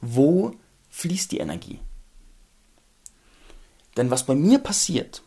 wo 0.00 0.54
fließt 0.88 1.30
die 1.32 1.38
Energie? 1.38 1.78
Denn 3.96 4.10
was 4.10 4.24
bei 4.24 4.34
mir 4.34 4.58
passiert, 4.58 5.22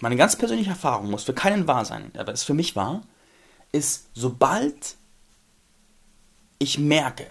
meine 0.00 0.16
ganz 0.16 0.36
persönliche 0.36 0.70
Erfahrung 0.70 1.10
muss 1.10 1.24
für 1.24 1.34
keinen 1.34 1.66
wahr 1.66 1.84
sein, 1.84 2.12
aber 2.16 2.32
es 2.32 2.44
für 2.44 2.54
mich 2.54 2.76
wahr, 2.76 3.02
ist, 3.72 4.08
sobald 4.14 4.96
ich 6.58 6.78
merke, 6.78 7.26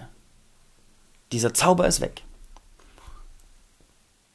dieser 1.31 1.53
Zauber 1.53 1.87
ist 1.87 2.01
weg 2.01 2.23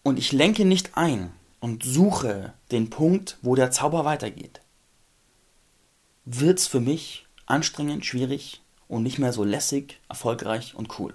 und 0.03 0.19
ich 0.19 0.33
lenke 0.33 0.65
nicht 0.65 0.97
ein 0.97 1.33
und 1.61 1.85
suche 1.85 2.53
den 2.71 2.91
Punkt, 2.91 3.39
wo 3.43 3.55
der 3.55 3.71
Zauber 3.71 4.05
weitergeht, 4.05 4.61
wird 6.25 6.59
es 6.59 6.67
für 6.67 6.81
mich 6.81 7.27
anstrengend, 7.47 8.05
schwierig 8.05 8.63
und 8.89 9.03
nicht 9.03 9.19
mehr 9.19 9.33
so 9.33 9.45
lässig, 9.45 10.01
erfolgreich 10.09 10.75
und 10.75 10.99
cool. 10.99 11.15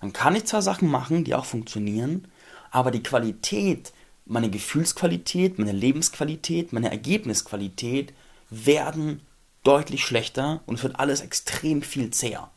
Dann 0.00 0.12
kann 0.12 0.36
ich 0.36 0.44
zwar 0.44 0.62
Sachen 0.62 0.88
machen, 0.88 1.24
die 1.24 1.34
auch 1.34 1.44
funktionieren, 1.44 2.28
aber 2.70 2.90
die 2.90 3.02
Qualität, 3.02 3.92
meine 4.26 4.50
Gefühlsqualität, 4.50 5.58
meine 5.58 5.72
Lebensqualität, 5.72 6.72
meine 6.72 6.90
Ergebnisqualität 6.90 8.12
werden 8.50 9.22
deutlich 9.62 10.04
schlechter 10.04 10.62
und 10.66 10.76
es 10.76 10.82
wird 10.82 11.00
alles 11.00 11.20
extrem 11.20 11.82
viel 11.82 12.10
zäher. 12.10 12.50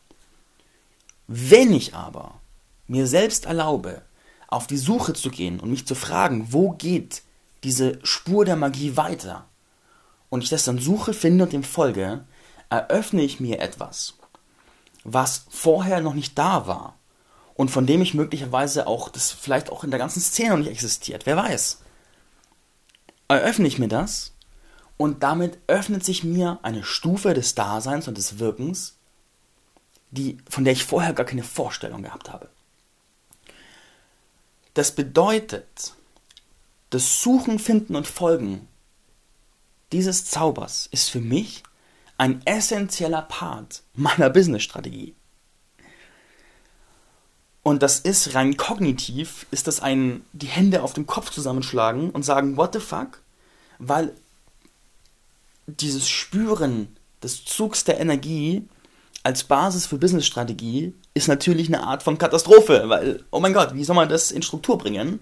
Wenn 1.32 1.72
ich 1.72 1.94
aber 1.94 2.40
mir 2.88 3.06
selbst 3.06 3.44
erlaube, 3.44 4.02
auf 4.48 4.66
die 4.66 4.76
Suche 4.76 5.12
zu 5.12 5.30
gehen 5.30 5.60
und 5.60 5.70
mich 5.70 5.86
zu 5.86 5.94
fragen, 5.94 6.48
wo 6.50 6.72
geht 6.72 7.22
diese 7.62 8.00
Spur 8.02 8.44
der 8.44 8.56
Magie 8.56 8.96
weiter, 8.96 9.46
und 10.28 10.42
ich 10.42 10.50
das 10.50 10.64
dann 10.64 10.80
suche, 10.80 11.14
finde 11.14 11.44
und 11.44 11.52
dem 11.52 11.62
folge, 11.62 12.24
eröffne 12.68 13.22
ich 13.22 13.38
mir 13.38 13.60
etwas, 13.60 14.14
was 15.04 15.46
vorher 15.48 16.00
noch 16.00 16.14
nicht 16.14 16.36
da 16.36 16.66
war 16.66 16.96
und 17.54 17.70
von 17.70 17.86
dem 17.86 18.02
ich 18.02 18.12
möglicherweise 18.12 18.88
auch, 18.88 19.08
das 19.08 19.30
vielleicht 19.30 19.70
auch 19.70 19.84
in 19.84 19.92
der 19.92 20.00
ganzen 20.00 20.20
Szene 20.20 20.50
noch 20.50 20.58
nicht 20.58 20.70
existiert. 20.70 21.26
Wer 21.26 21.36
weiß. 21.36 21.78
Eröffne 23.28 23.68
ich 23.68 23.78
mir 23.78 23.86
das 23.86 24.32
und 24.96 25.22
damit 25.22 25.58
öffnet 25.68 26.04
sich 26.04 26.24
mir 26.24 26.58
eine 26.62 26.82
Stufe 26.82 27.34
des 27.34 27.54
Daseins 27.54 28.08
und 28.08 28.18
des 28.18 28.40
Wirkens, 28.40 28.96
die, 30.10 30.38
von 30.48 30.64
der 30.64 30.72
ich 30.72 30.84
vorher 30.84 31.12
gar 31.12 31.26
keine 31.26 31.42
Vorstellung 31.42 32.02
gehabt 32.02 32.30
habe. 32.30 32.48
Das 34.74 34.94
bedeutet, 34.94 35.94
das 36.90 37.22
Suchen, 37.22 37.58
Finden 37.58 37.96
und 37.96 38.06
Folgen 38.06 38.68
dieses 39.92 40.24
Zaubers 40.24 40.88
ist 40.92 41.08
für 41.08 41.20
mich 41.20 41.62
ein 42.16 42.44
essentieller 42.44 43.22
Part 43.22 43.82
meiner 43.94 44.30
Business-Strategie. 44.30 45.14
Und 47.62 47.82
das 47.82 48.00
ist 48.00 48.34
rein 48.34 48.56
kognitiv, 48.56 49.46
ist 49.50 49.66
das 49.66 49.80
ein, 49.80 50.24
die 50.32 50.46
Hände 50.46 50.82
auf 50.82 50.92
dem 50.92 51.06
Kopf 51.06 51.30
zusammenschlagen 51.30 52.10
und 52.10 52.24
sagen, 52.24 52.56
what 52.56 52.72
the 52.72 52.80
fuck? 52.80 53.20
Weil 53.78 54.14
dieses 55.66 56.08
Spüren 56.08 56.96
des 57.22 57.44
Zugs 57.44 57.84
der 57.84 58.00
Energie 58.00 58.68
als 59.22 59.44
Basis 59.44 59.86
für 59.86 59.98
Businessstrategie 59.98 60.94
ist 61.14 61.28
natürlich 61.28 61.68
eine 61.68 61.82
Art 61.82 62.02
von 62.02 62.18
Katastrophe, 62.18 62.84
weil, 62.88 63.24
oh 63.30 63.40
mein 63.40 63.52
Gott, 63.52 63.74
wie 63.74 63.84
soll 63.84 63.96
man 63.96 64.08
das 64.08 64.30
in 64.30 64.42
Struktur 64.42 64.78
bringen? 64.78 65.20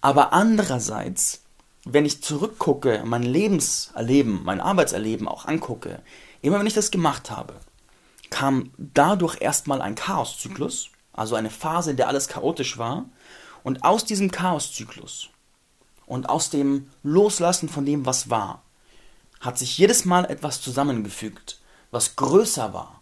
Aber 0.00 0.32
andererseits, 0.32 1.42
wenn 1.84 2.04
ich 2.04 2.22
zurückgucke, 2.22 3.02
mein 3.04 3.22
Lebenserleben, 3.22 4.44
mein 4.44 4.60
Arbeitserleben 4.60 5.28
auch 5.28 5.46
angucke, 5.46 6.02
immer 6.42 6.58
wenn 6.58 6.66
ich 6.66 6.74
das 6.74 6.90
gemacht 6.90 7.30
habe, 7.30 7.54
kam 8.30 8.70
dadurch 8.76 9.40
erstmal 9.40 9.80
ein 9.80 9.94
Chaoszyklus 9.94 10.90
also 11.18 11.34
eine 11.34 11.50
Phase, 11.50 11.90
in 11.90 11.96
der 11.96 12.08
alles 12.08 12.28
chaotisch 12.28 12.78
war. 12.78 13.06
Und 13.64 13.84
aus 13.84 14.04
diesem 14.04 14.30
Chaoszyklus 14.30 15.30
und 16.06 16.28
aus 16.28 16.48
dem 16.48 16.88
Loslassen 17.02 17.68
von 17.68 17.84
dem, 17.84 18.06
was 18.06 18.30
war, 18.30 18.62
hat 19.40 19.58
sich 19.58 19.76
jedes 19.76 20.04
Mal 20.04 20.24
etwas 20.24 20.60
zusammengefügt, 20.60 21.60
was 21.90 22.16
größer 22.16 22.72
war, 22.72 22.97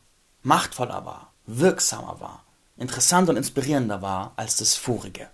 machtvoller 0.46 1.04
war, 1.04 1.32
wirksamer 1.46 2.20
war, 2.20 2.44
interessanter 2.76 3.30
und 3.30 3.36
inspirierender 3.36 4.00
war 4.00 4.32
als 4.36 4.56
das 4.56 4.76
vorige. 4.76 5.28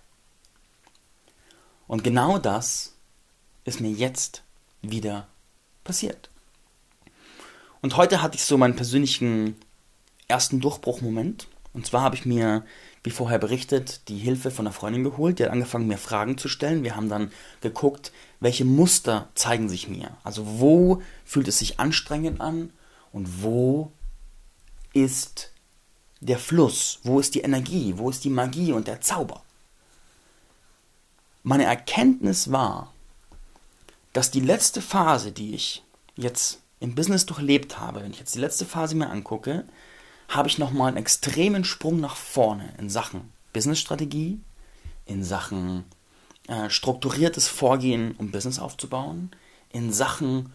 Und 1.87 2.03
genau 2.03 2.39
das 2.39 2.95
ist 3.63 3.79
mir 3.79 3.91
jetzt 3.91 4.41
wieder 4.81 5.27
passiert. 5.83 6.31
Und 7.81 7.95
heute 7.95 8.23
hatte 8.23 8.37
ich 8.37 8.43
so 8.43 8.57
meinen 8.57 8.75
persönlichen 8.75 9.55
ersten 10.27 10.59
Durchbruchmoment. 10.59 11.47
Und 11.73 11.85
zwar 11.85 12.01
habe 12.01 12.15
ich 12.15 12.25
mir, 12.25 12.65
wie 13.03 13.11
vorher 13.11 13.37
berichtet, 13.37 14.07
die 14.07 14.17
Hilfe 14.17 14.49
von 14.49 14.65
einer 14.65 14.73
Freundin 14.73 15.03
geholt. 15.03 15.37
Die 15.37 15.43
hat 15.43 15.51
angefangen, 15.51 15.87
mir 15.87 15.97
Fragen 15.99 16.39
zu 16.39 16.47
stellen. 16.47 16.83
Wir 16.83 16.95
haben 16.95 17.09
dann 17.09 17.31
geguckt, 17.61 18.11
welche 18.39 18.65
Muster 18.65 19.29
zeigen 19.35 19.69
sich 19.69 19.87
mir. 19.87 20.17
Also 20.23 20.59
wo 20.59 21.03
fühlt 21.23 21.47
es 21.47 21.59
sich 21.59 21.79
anstrengend 21.79 22.41
an 22.41 22.71
und 23.11 23.43
wo 23.43 23.91
ist 24.93 25.51
der 26.21 26.39
Fluss, 26.39 26.99
wo 27.03 27.19
ist 27.19 27.35
die 27.35 27.41
Energie, 27.41 27.95
wo 27.97 28.09
ist 28.09 28.23
die 28.23 28.29
Magie 28.29 28.71
und 28.71 28.87
der 28.87 29.01
Zauber. 29.01 29.43
Meine 31.43 31.65
Erkenntnis 31.65 32.51
war, 32.51 32.93
dass 34.13 34.31
die 34.31 34.39
letzte 34.39 34.81
Phase, 34.81 35.31
die 35.31 35.53
ich 35.53 35.83
jetzt 36.15 36.61
im 36.79 36.95
Business 36.95 37.25
durchlebt 37.25 37.79
habe, 37.79 38.01
wenn 38.01 38.11
ich 38.11 38.19
jetzt 38.19 38.35
die 38.35 38.39
letzte 38.39 38.65
Phase 38.65 38.95
mir 38.95 39.09
angucke, 39.09 39.65
habe 40.29 40.47
ich 40.47 40.57
nochmal 40.57 40.89
einen 40.89 40.97
extremen 40.97 41.65
Sprung 41.65 41.99
nach 41.99 42.15
vorne 42.15 42.73
in 42.77 42.89
Sachen 42.89 43.31
Businessstrategie, 43.51 44.39
in 45.05 45.23
Sachen 45.23 45.83
äh, 46.47 46.69
strukturiertes 46.69 47.47
Vorgehen, 47.47 48.15
um 48.17 48.31
Business 48.31 48.59
aufzubauen, 48.59 49.31
in 49.71 49.91
Sachen 49.91 50.53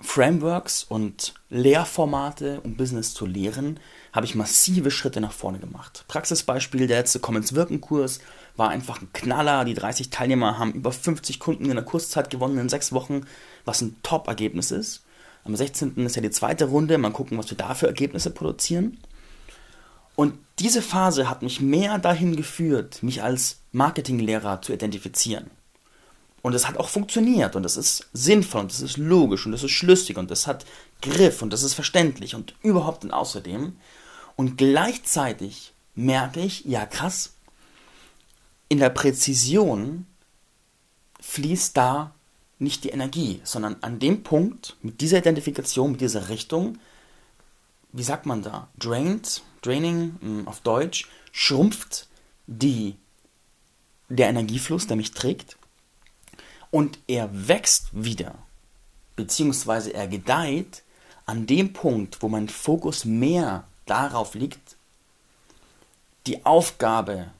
Frameworks 0.00 0.84
und 0.84 1.34
Lehrformate, 1.48 2.60
um 2.62 2.76
Business 2.76 3.14
zu 3.14 3.26
lehren, 3.26 3.80
habe 4.12 4.26
ich 4.26 4.34
massive 4.34 4.90
Schritte 4.90 5.20
nach 5.20 5.32
vorne 5.32 5.58
gemacht. 5.58 6.04
Praxisbeispiel, 6.08 6.86
der 6.86 6.98
letzte 6.98 7.20
Commons 7.20 7.54
Wirken 7.54 7.80
Kurs 7.80 8.20
war 8.56 8.68
einfach 8.68 9.00
ein 9.00 9.12
Knaller. 9.12 9.64
Die 9.64 9.74
30 9.74 10.10
Teilnehmer 10.10 10.58
haben 10.58 10.72
über 10.72 10.92
50 10.92 11.40
Kunden 11.40 11.66
in 11.66 11.74
der 11.74 11.84
Kurszeit 11.84 12.30
gewonnen 12.30 12.58
in 12.58 12.68
sechs 12.68 12.92
Wochen, 12.92 13.22
was 13.64 13.80
ein 13.80 13.96
Top-Ergebnis 14.02 14.70
ist. 14.70 15.04
Am 15.44 15.56
16. 15.56 15.96
ist 16.06 16.16
ja 16.16 16.22
die 16.22 16.30
zweite 16.30 16.66
Runde. 16.66 16.96
Mal 16.98 17.10
gucken, 17.10 17.38
was 17.38 17.50
wir 17.50 17.56
da 17.56 17.74
für 17.74 17.86
Ergebnisse 17.86 18.30
produzieren. 18.30 18.98
Und 20.16 20.38
diese 20.58 20.82
Phase 20.82 21.28
hat 21.28 21.42
mich 21.42 21.60
mehr 21.60 21.98
dahin 21.98 22.36
geführt, 22.36 23.02
mich 23.02 23.22
als 23.22 23.58
Marketinglehrer 23.72 24.62
zu 24.62 24.72
identifizieren. 24.72 25.50
Und 26.44 26.52
es 26.52 26.68
hat 26.68 26.76
auch 26.76 26.90
funktioniert 26.90 27.56
und 27.56 27.64
es 27.64 27.78
ist 27.78 28.06
sinnvoll 28.12 28.60
und 28.60 28.70
es 28.70 28.82
ist 28.82 28.98
logisch 28.98 29.46
und 29.46 29.54
es 29.54 29.62
ist 29.62 29.70
schlüssig 29.70 30.18
und 30.18 30.30
es 30.30 30.46
hat 30.46 30.66
Griff 31.00 31.40
und 31.40 31.54
es 31.54 31.62
ist 31.62 31.72
verständlich 31.72 32.34
und 32.34 32.54
überhaupt 32.60 33.02
und 33.02 33.12
außerdem. 33.12 33.78
Und 34.36 34.58
gleichzeitig 34.58 35.72
merke 35.94 36.40
ich, 36.40 36.66
ja 36.66 36.84
krass, 36.84 37.32
in 38.68 38.78
der 38.78 38.90
Präzision 38.90 40.04
fließt 41.18 41.74
da 41.78 42.14
nicht 42.58 42.84
die 42.84 42.90
Energie, 42.90 43.40
sondern 43.44 43.76
an 43.80 43.98
dem 43.98 44.22
Punkt, 44.22 44.76
mit 44.82 45.00
dieser 45.00 45.20
Identifikation, 45.20 45.92
mit 45.92 46.02
dieser 46.02 46.28
Richtung, 46.28 46.78
wie 47.90 48.02
sagt 48.02 48.26
man 48.26 48.42
da, 48.42 48.68
drained, 48.78 49.40
draining 49.62 50.16
hm, 50.20 50.46
auf 50.46 50.60
Deutsch, 50.60 51.08
schrumpft 51.32 52.06
die, 52.46 52.96
der 54.10 54.28
Energiefluss, 54.28 54.86
der 54.86 54.98
mich 54.98 55.12
trägt, 55.12 55.56
und 56.74 56.98
er 57.06 57.30
wächst 57.32 57.90
wieder, 57.92 58.34
beziehungsweise 59.14 59.94
er 59.94 60.08
gedeiht 60.08 60.82
an 61.24 61.46
dem 61.46 61.72
Punkt, 61.72 62.20
wo 62.20 62.28
mein 62.28 62.48
Fokus 62.48 63.04
mehr 63.04 63.62
darauf 63.86 64.34
liegt, 64.34 64.74
die 66.26 66.44
Aufgabe, 66.44 67.30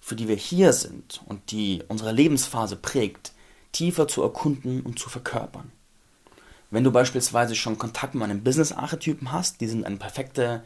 für 0.00 0.16
die 0.16 0.26
wir 0.26 0.36
hier 0.36 0.72
sind 0.72 1.20
und 1.26 1.50
die 1.50 1.82
unsere 1.88 2.12
Lebensphase 2.12 2.76
prägt, 2.76 3.32
tiefer 3.72 4.08
zu 4.08 4.22
erkunden 4.22 4.80
und 4.80 4.98
zu 4.98 5.10
verkörpern. 5.10 5.70
Wenn 6.70 6.84
du 6.84 6.90
beispielsweise 6.90 7.56
schon 7.56 7.76
Kontakt 7.76 8.14
mit 8.14 8.24
einem 8.24 8.42
Business-Archetypen 8.42 9.32
hast, 9.32 9.60
die 9.60 9.66
sind 9.66 9.84
eine 9.84 9.98
perfekte 9.98 10.62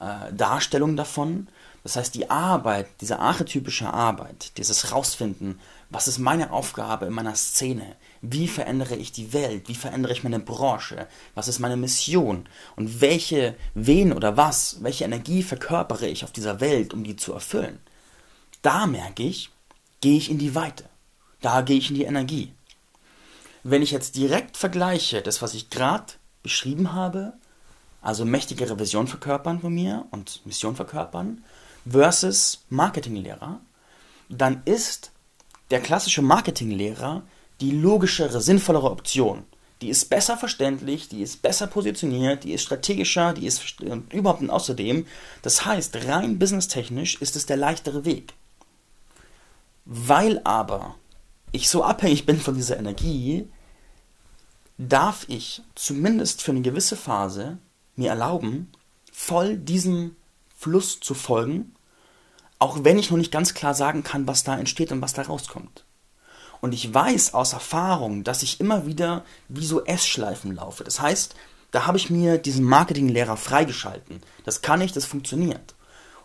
äh, 0.00 0.32
Darstellung 0.32 0.96
davon. 0.96 1.48
Das 1.82 1.96
heißt, 1.96 2.14
die 2.14 2.28
Arbeit, 2.28 2.88
diese 3.00 3.18
archetypische 3.18 3.92
Arbeit, 3.92 4.52
dieses 4.58 4.92
Rausfinden, 4.92 5.58
was 5.90 6.06
ist 6.06 6.18
meine 6.18 6.52
Aufgabe 6.52 7.06
in 7.06 7.14
meiner 7.14 7.34
Szene? 7.34 7.96
Wie 8.20 8.48
verändere 8.48 8.96
ich 8.96 9.12
die 9.12 9.32
Welt? 9.32 9.68
Wie 9.68 9.74
verändere 9.74 10.12
ich 10.12 10.22
meine 10.22 10.40
Branche? 10.40 11.06
Was 11.34 11.48
ist 11.48 11.60
meine 11.60 11.76
Mission? 11.76 12.46
Und 12.76 13.00
welche, 13.00 13.56
wen 13.74 14.12
oder 14.12 14.36
was, 14.36 14.82
welche 14.82 15.04
Energie 15.04 15.42
verkörpere 15.42 16.06
ich 16.06 16.24
auf 16.24 16.32
dieser 16.32 16.60
Welt, 16.60 16.92
um 16.92 17.04
die 17.04 17.16
zu 17.16 17.32
erfüllen? 17.32 17.78
Da 18.60 18.86
merke 18.86 19.22
ich, 19.22 19.50
gehe 20.00 20.18
ich 20.18 20.30
in 20.30 20.38
die 20.38 20.54
Weite. 20.54 20.84
Da 21.40 21.62
gehe 21.62 21.78
ich 21.78 21.88
in 21.88 21.94
die 21.94 22.04
Energie. 22.04 22.52
Wenn 23.62 23.82
ich 23.82 23.92
jetzt 23.92 24.16
direkt 24.16 24.56
vergleiche, 24.56 25.22
das, 25.22 25.40
was 25.42 25.54
ich 25.54 25.70
gerade 25.70 26.12
beschrieben 26.42 26.92
habe, 26.92 27.34
also 28.00 28.24
mächtigere 28.24 28.78
Vision 28.78 29.06
verkörpern 29.06 29.60
von 29.60 29.74
mir 29.74 30.06
und 30.10 30.44
Mission 30.46 30.76
verkörpern, 30.76 31.44
versus 31.88 32.64
Marketinglehrer, 32.68 33.60
dann 34.28 34.62
ist 34.64 35.10
der 35.70 35.80
klassische 35.80 36.22
Marketinglehrer 36.22 37.22
die 37.60 37.72
logischere, 37.72 38.40
sinnvollere 38.40 38.90
Option. 38.90 39.44
Die 39.80 39.88
ist 39.88 40.10
besser 40.10 40.36
verständlich, 40.36 41.08
die 41.08 41.22
ist 41.22 41.40
besser 41.40 41.66
positioniert, 41.66 42.44
die 42.44 42.52
ist 42.52 42.62
strategischer, 42.62 43.32
die 43.32 43.46
ist 43.46 43.80
überhaupt 44.12 44.40
und 44.40 44.50
außerdem. 44.50 45.06
Das 45.42 45.64
heißt, 45.64 46.04
rein 46.06 46.38
businesstechnisch 46.38 47.16
ist 47.20 47.36
es 47.36 47.46
der 47.46 47.56
leichtere 47.56 48.04
Weg. 48.04 48.34
Weil 49.84 50.40
aber 50.44 50.96
ich 51.52 51.68
so 51.68 51.84
abhängig 51.84 52.26
bin 52.26 52.40
von 52.40 52.54
dieser 52.56 52.78
Energie, 52.78 53.48
darf 54.78 55.24
ich 55.28 55.62
zumindest 55.74 56.42
für 56.42 56.50
eine 56.50 56.62
gewisse 56.62 56.96
Phase 56.96 57.58
mir 57.98 58.10
erlauben, 58.10 58.70
voll 59.12 59.56
diesem 59.56 60.16
Fluss 60.56 61.00
zu 61.00 61.14
folgen, 61.14 61.74
auch 62.58 62.84
wenn 62.84 62.98
ich 62.98 63.10
noch 63.10 63.18
nicht 63.18 63.32
ganz 63.32 63.54
klar 63.54 63.74
sagen 63.74 64.02
kann, 64.02 64.26
was 64.26 64.44
da 64.44 64.58
entsteht 64.58 64.90
und 64.92 65.02
was 65.02 65.12
da 65.12 65.22
rauskommt. 65.22 65.84
Und 66.60 66.72
ich 66.72 66.92
weiß 66.92 67.34
aus 67.34 67.52
Erfahrung, 67.52 68.24
dass 68.24 68.42
ich 68.42 68.60
immer 68.60 68.86
wieder 68.86 69.24
wie 69.48 69.64
so 69.64 69.84
S-Schleifen 69.84 70.54
laufe. 70.56 70.82
Das 70.82 71.00
heißt, 71.00 71.36
da 71.70 71.86
habe 71.86 71.98
ich 71.98 72.10
mir 72.10 72.38
diesen 72.38 72.64
Marketinglehrer 72.64 73.36
freigeschalten. 73.36 74.22
Das 74.44 74.62
kann 74.62 74.80
ich, 74.80 74.92
das 74.92 75.04
funktioniert. 75.04 75.74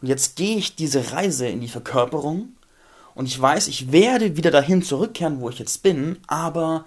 Und 0.02 0.08
jetzt 0.08 0.36
gehe 0.36 0.58
ich 0.58 0.76
diese 0.76 1.12
Reise 1.12 1.48
in 1.48 1.62
die 1.62 1.68
Verkörperung 1.68 2.54
und 3.16 3.28
ich 3.28 3.40
weiß, 3.40 3.68
ich 3.68 3.92
werde 3.92 4.38
wieder 4.38 4.52
dahin 4.52 4.82
zurückkehren, 4.82 5.40
wo 5.40 5.50
ich 5.50 5.60
jetzt 5.60 5.84
bin, 5.84 6.18
aber 6.28 6.86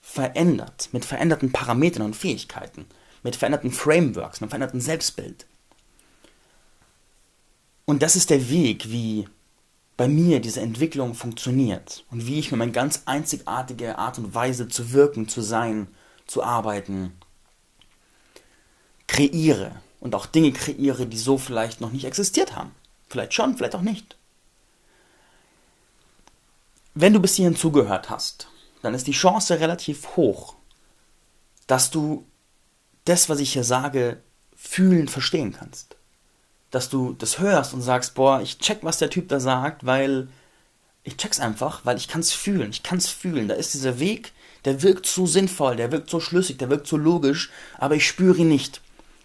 verändert, 0.00 0.88
mit 0.92 1.04
veränderten 1.04 1.52
Parametern 1.52 2.02
und 2.02 2.16
Fähigkeiten, 2.16 2.86
mit 3.26 3.34
veränderten 3.34 3.72
Frameworks, 3.72 4.40
mit 4.40 4.50
veränderten 4.50 4.80
Selbstbild. 4.80 5.46
Und 7.84 8.04
das 8.04 8.14
ist 8.14 8.30
der 8.30 8.48
Weg, 8.48 8.92
wie 8.92 9.26
bei 9.96 10.06
mir 10.06 10.38
diese 10.38 10.60
Entwicklung 10.60 11.12
funktioniert 11.12 12.04
und 12.12 12.28
wie 12.28 12.38
ich 12.38 12.52
mir 12.52 12.56
meine 12.56 12.70
ganz 12.70 13.02
einzigartige 13.06 13.98
Art 13.98 14.18
und 14.18 14.32
Weise 14.32 14.68
zu 14.68 14.92
wirken, 14.92 15.26
zu 15.26 15.40
sein, 15.40 15.88
zu 16.28 16.44
arbeiten, 16.44 17.14
kreiere 19.08 19.72
und 19.98 20.14
auch 20.14 20.26
Dinge 20.26 20.52
kreiere, 20.52 21.06
die 21.06 21.18
so 21.18 21.36
vielleicht 21.36 21.80
noch 21.80 21.90
nicht 21.90 22.04
existiert 22.04 22.54
haben. 22.54 22.70
Vielleicht 23.08 23.34
schon, 23.34 23.56
vielleicht 23.56 23.74
auch 23.74 23.82
nicht. 23.82 24.16
Wenn 26.94 27.12
du 27.12 27.18
bis 27.18 27.34
hierhin 27.34 27.56
zugehört 27.56 28.08
hast, 28.08 28.46
dann 28.82 28.94
ist 28.94 29.08
die 29.08 29.12
Chance 29.12 29.58
relativ 29.58 30.16
hoch, 30.16 30.54
dass 31.66 31.90
du 31.90 32.24
das, 33.06 33.28
was 33.28 33.40
ich 33.40 33.52
hier 33.52 33.64
sage, 33.64 34.18
fühlen, 34.54 35.08
verstehen 35.08 35.52
kannst. 35.52 35.96
Dass 36.70 36.88
du 36.90 37.14
das 37.14 37.38
hörst 37.38 37.74
und 37.74 37.82
sagst, 37.82 38.14
boah, 38.14 38.40
ich 38.40 38.58
check, 38.58 38.78
was 38.82 38.98
der 38.98 39.10
Typ 39.10 39.28
da 39.28 39.40
sagt, 39.40 39.86
weil 39.86 40.28
ich 41.04 41.16
check's 41.16 41.40
einfach, 41.40 41.84
weil 41.84 41.96
ich 41.96 42.08
kann's 42.08 42.32
fühlen, 42.32 42.70
ich 42.70 42.82
kann's 42.82 43.08
fühlen. 43.08 43.48
Da 43.48 43.54
ist 43.54 43.74
dieser 43.74 43.98
Weg, 43.98 44.32
der 44.64 44.82
wirkt 44.82 45.06
so 45.06 45.26
sinnvoll, 45.26 45.76
der 45.76 45.92
wirkt 45.92 46.10
so 46.10 46.20
schlüssig, 46.20 46.58
der 46.58 46.70
wirkt 46.70 46.86
so 46.86 46.96
logisch, 46.96 47.50
aber 47.78 47.94
ich 47.94 48.06
spüre 48.06 48.38
ihn 48.38 48.48
nicht. 48.48 48.80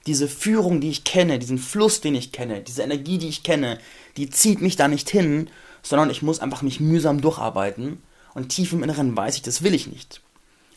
Diese 0.07 0.27
Führung, 0.27 0.81
die 0.81 0.89
ich 0.89 1.03
kenne, 1.03 1.39
diesen 1.39 1.57
Fluss, 1.57 2.01
den 2.01 2.15
ich 2.15 2.31
kenne, 2.31 2.61
diese 2.61 2.83
Energie, 2.83 3.17
die 3.17 3.29
ich 3.29 3.43
kenne, 3.43 3.79
die 4.17 4.29
zieht 4.29 4.61
mich 4.61 4.75
da 4.75 4.87
nicht 4.87 5.09
hin 5.09 5.49
sondern 5.81 6.09
ich 6.09 6.21
muss 6.21 6.39
einfach 6.39 6.61
mich 6.61 6.79
mühsam 6.79 7.21
durcharbeiten 7.21 8.01
und 8.33 8.49
tief 8.49 8.73
im 8.73 8.83
Inneren 8.83 9.15
weiß 9.15 9.35
ich, 9.35 9.41
das 9.41 9.63
will 9.63 9.73
ich 9.73 9.87
nicht. 9.87 10.21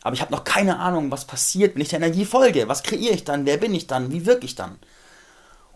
Aber 0.05 0.13
ich 0.13 0.21
habe 0.21 0.31
noch 0.31 0.43
keine 0.43 0.77
Ahnung, 0.77 1.09
was 1.09 1.25
passiert, 1.25 1.73
wenn 1.73 1.81
ich 1.81 1.87
der 1.89 1.97
Energie 1.97 2.25
folge. 2.25 2.67
Was 2.67 2.83
kreiere 2.83 3.15
ich 3.15 3.23
dann? 3.23 3.47
Wer 3.47 3.57
bin 3.57 3.73
ich 3.73 3.87
dann? 3.87 4.11
Wie 4.11 4.27
wirke 4.27 4.45
ich 4.45 4.53
dann? 4.53 4.77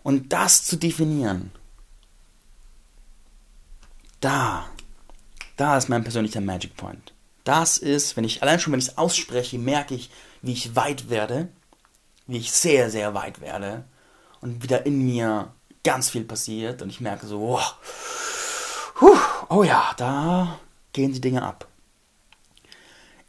Und 0.04 0.32
das 0.32 0.62
zu 0.62 0.76
definieren, 0.76 1.50
da, 4.20 4.68
da 5.56 5.76
ist 5.76 5.88
mein 5.88 6.04
persönlicher 6.04 6.40
Magic 6.40 6.76
Point. 6.76 7.12
Das 7.42 7.76
ist, 7.76 8.16
wenn 8.16 8.22
ich, 8.22 8.40
allein 8.40 8.60
schon 8.60 8.72
wenn 8.72 8.78
ich 8.78 8.86
es 8.86 8.98
ausspreche, 8.98 9.58
merke 9.58 9.96
ich, 9.96 10.12
wie 10.42 10.52
ich 10.52 10.76
weit 10.76 11.10
werde, 11.10 11.48
wie 12.28 12.38
ich 12.38 12.52
sehr, 12.52 12.88
sehr 12.88 13.14
weit 13.14 13.40
werde 13.40 13.82
und 14.40 14.62
wieder 14.62 14.86
in 14.86 15.04
mir 15.04 15.52
ganz 15.82 16.08
viel 16.08 16.22
passiert 16.22 16.82
und 16.82 16.90
ich 16.90 17.00
merke 17.00 17.26
so, 17.26 17.58
Puh, 18.94 19.18
oh 19.48 19.64
ja, 19.64 19.90
da 19.96 20.60
gehen 20.92 21.12
die 21.12 21.20
Dinge 21.20 21.42
ab. 21.42 21.66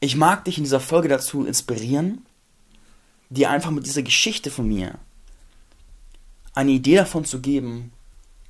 Ich 0.04 0.16
mag 0.16 0.46
dich 0.46 0.58
in 0.58 0.64
dieser 0.64 0.80
Folge 0.80 1.10
dazu 1.10 1.46
inspirieren, 1.46 2.26
dir 3.30 3.52
einfach 3.52 3.70
mit 3.70 3.86
dieser 3.86 4.02
Geschichte 4.02 4.50
von 4.50 4.68
mir 4.68 4.98
eine 6.56 6.72
Idee 6.72 6.96
davon 6.96 7.24
zu 7.24 7.40
geben, 7.40 7.94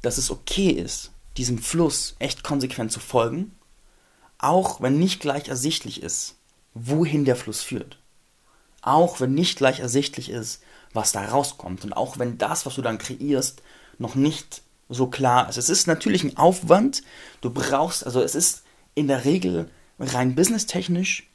dass 0.02 0.18
es 0.18 0.32
okay 0.32 0.70
ist, 0.70 1.12
diesem 1.36 1.58
Fluss 1.58 2.16
echt 2.20 2.46
konsequent 2.46 2.94
zu 2.94 3.02
folgen, 3.02 3.52
auch 4.38 4.80
wenn 4.80 4.98
nicht 4.98 5.20
gleich 5.20 5.50
ersichtlich 5.50 6.02
ist, 6.02 6.36
wohin 6.74 7.26
der 7.26 7.36
Fluss 7.36 7.62
führt. 7.62 7.98
Auch 8.82 9.20
wenn 9.20 9.34
nicht 9.34 9.58
gleich 9.58 9.82
ersichtlich 9.82 10.30
ist, 10.30 10.64
was 10.94 11.12
da 11.12 11.26
rauskommt 11.26 11.84
und 11.84 11.92
auch 11.92 12.18
wenn 12.18 12.38
das, 12.38 12.66
was 12.66 12.76
du 12.76 12.82
dann 12.82 12.98
kreierst, 12.98 13.62
noch 14.00 14.16
nicht 14.16 14.62
so 14.88 15.08
klar 15.08 15.50
ist. 15.50 15.58
Es 15.58 15.70
ist 15.70 15.86
natürlich 15.86 16.24
ein 16.24 16.38
Aufwand. 16.38 17.04
Du 17.42 17.50
brauchst, 17.50 18.06
also 18.06 18.22
es 18.22 18.36
ist 18.36 18.64
in 18.96 19.10
der 19.10 19.26
Regel 19.26 19.70
rein 20.00 20.34
businesstechnisch 20.34 21.28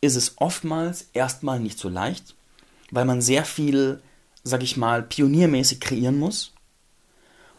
ist 0.00 0.16
es 0.16 0.34
oftmals 0.38 1.08
erstmal 1.12 1.60
nicht 1.60 1.78
so 1.78 1.88
leicht, 1.88 2.34
weil 2.90 3.04
man 3.04 3.20
sehr 3.20 3.44
viel, 3.44 4.02
sag 4.42 4.62
ich 4.62 4.76
mal, 4.76 5.02
pioniermäßig 5.02 5.80
kreieren 5.80 6.18
muss 6.18 6.52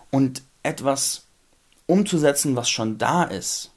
und 0.09 0.41
etwas 0.63 1.23
umzusetzen, 1.85 2.55
was 2.55 2.69
schon 2.69 2.97
da 2.97 3.23
ist, 3.23 3.71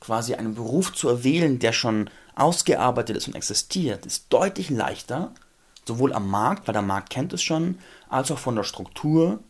quasi 0.00 0.34
einen 0.34 0.54
Beruf 0.54 0.92
zu 0.92 1.08
erwählen, 1.08 1.58
der 1.58 1.72
schon 1.72 2.10
ausgearbeitet 2.34 3.16
ist 3.16 3.28
und 3.28 3.36
existiert, 3.36 4.06
ist 4.06 4.26
deutlich 4.30 4.70
leichter, 4.70 5.32
sowohl 5.86 6.12
am 6.12 6.28
Markt, 6.28 6.66
weil 6.66 6.72
der 6.72 6.82
Markt 6.82 7.10
kennt 7.10 7.32
es 7.32 7.42
schon, 7.42 7.78
als 8.08 8.30
auch 8.30 8.38
von 8.38 8.56
der 8.56 8.64
Struktur. 8.64 9.40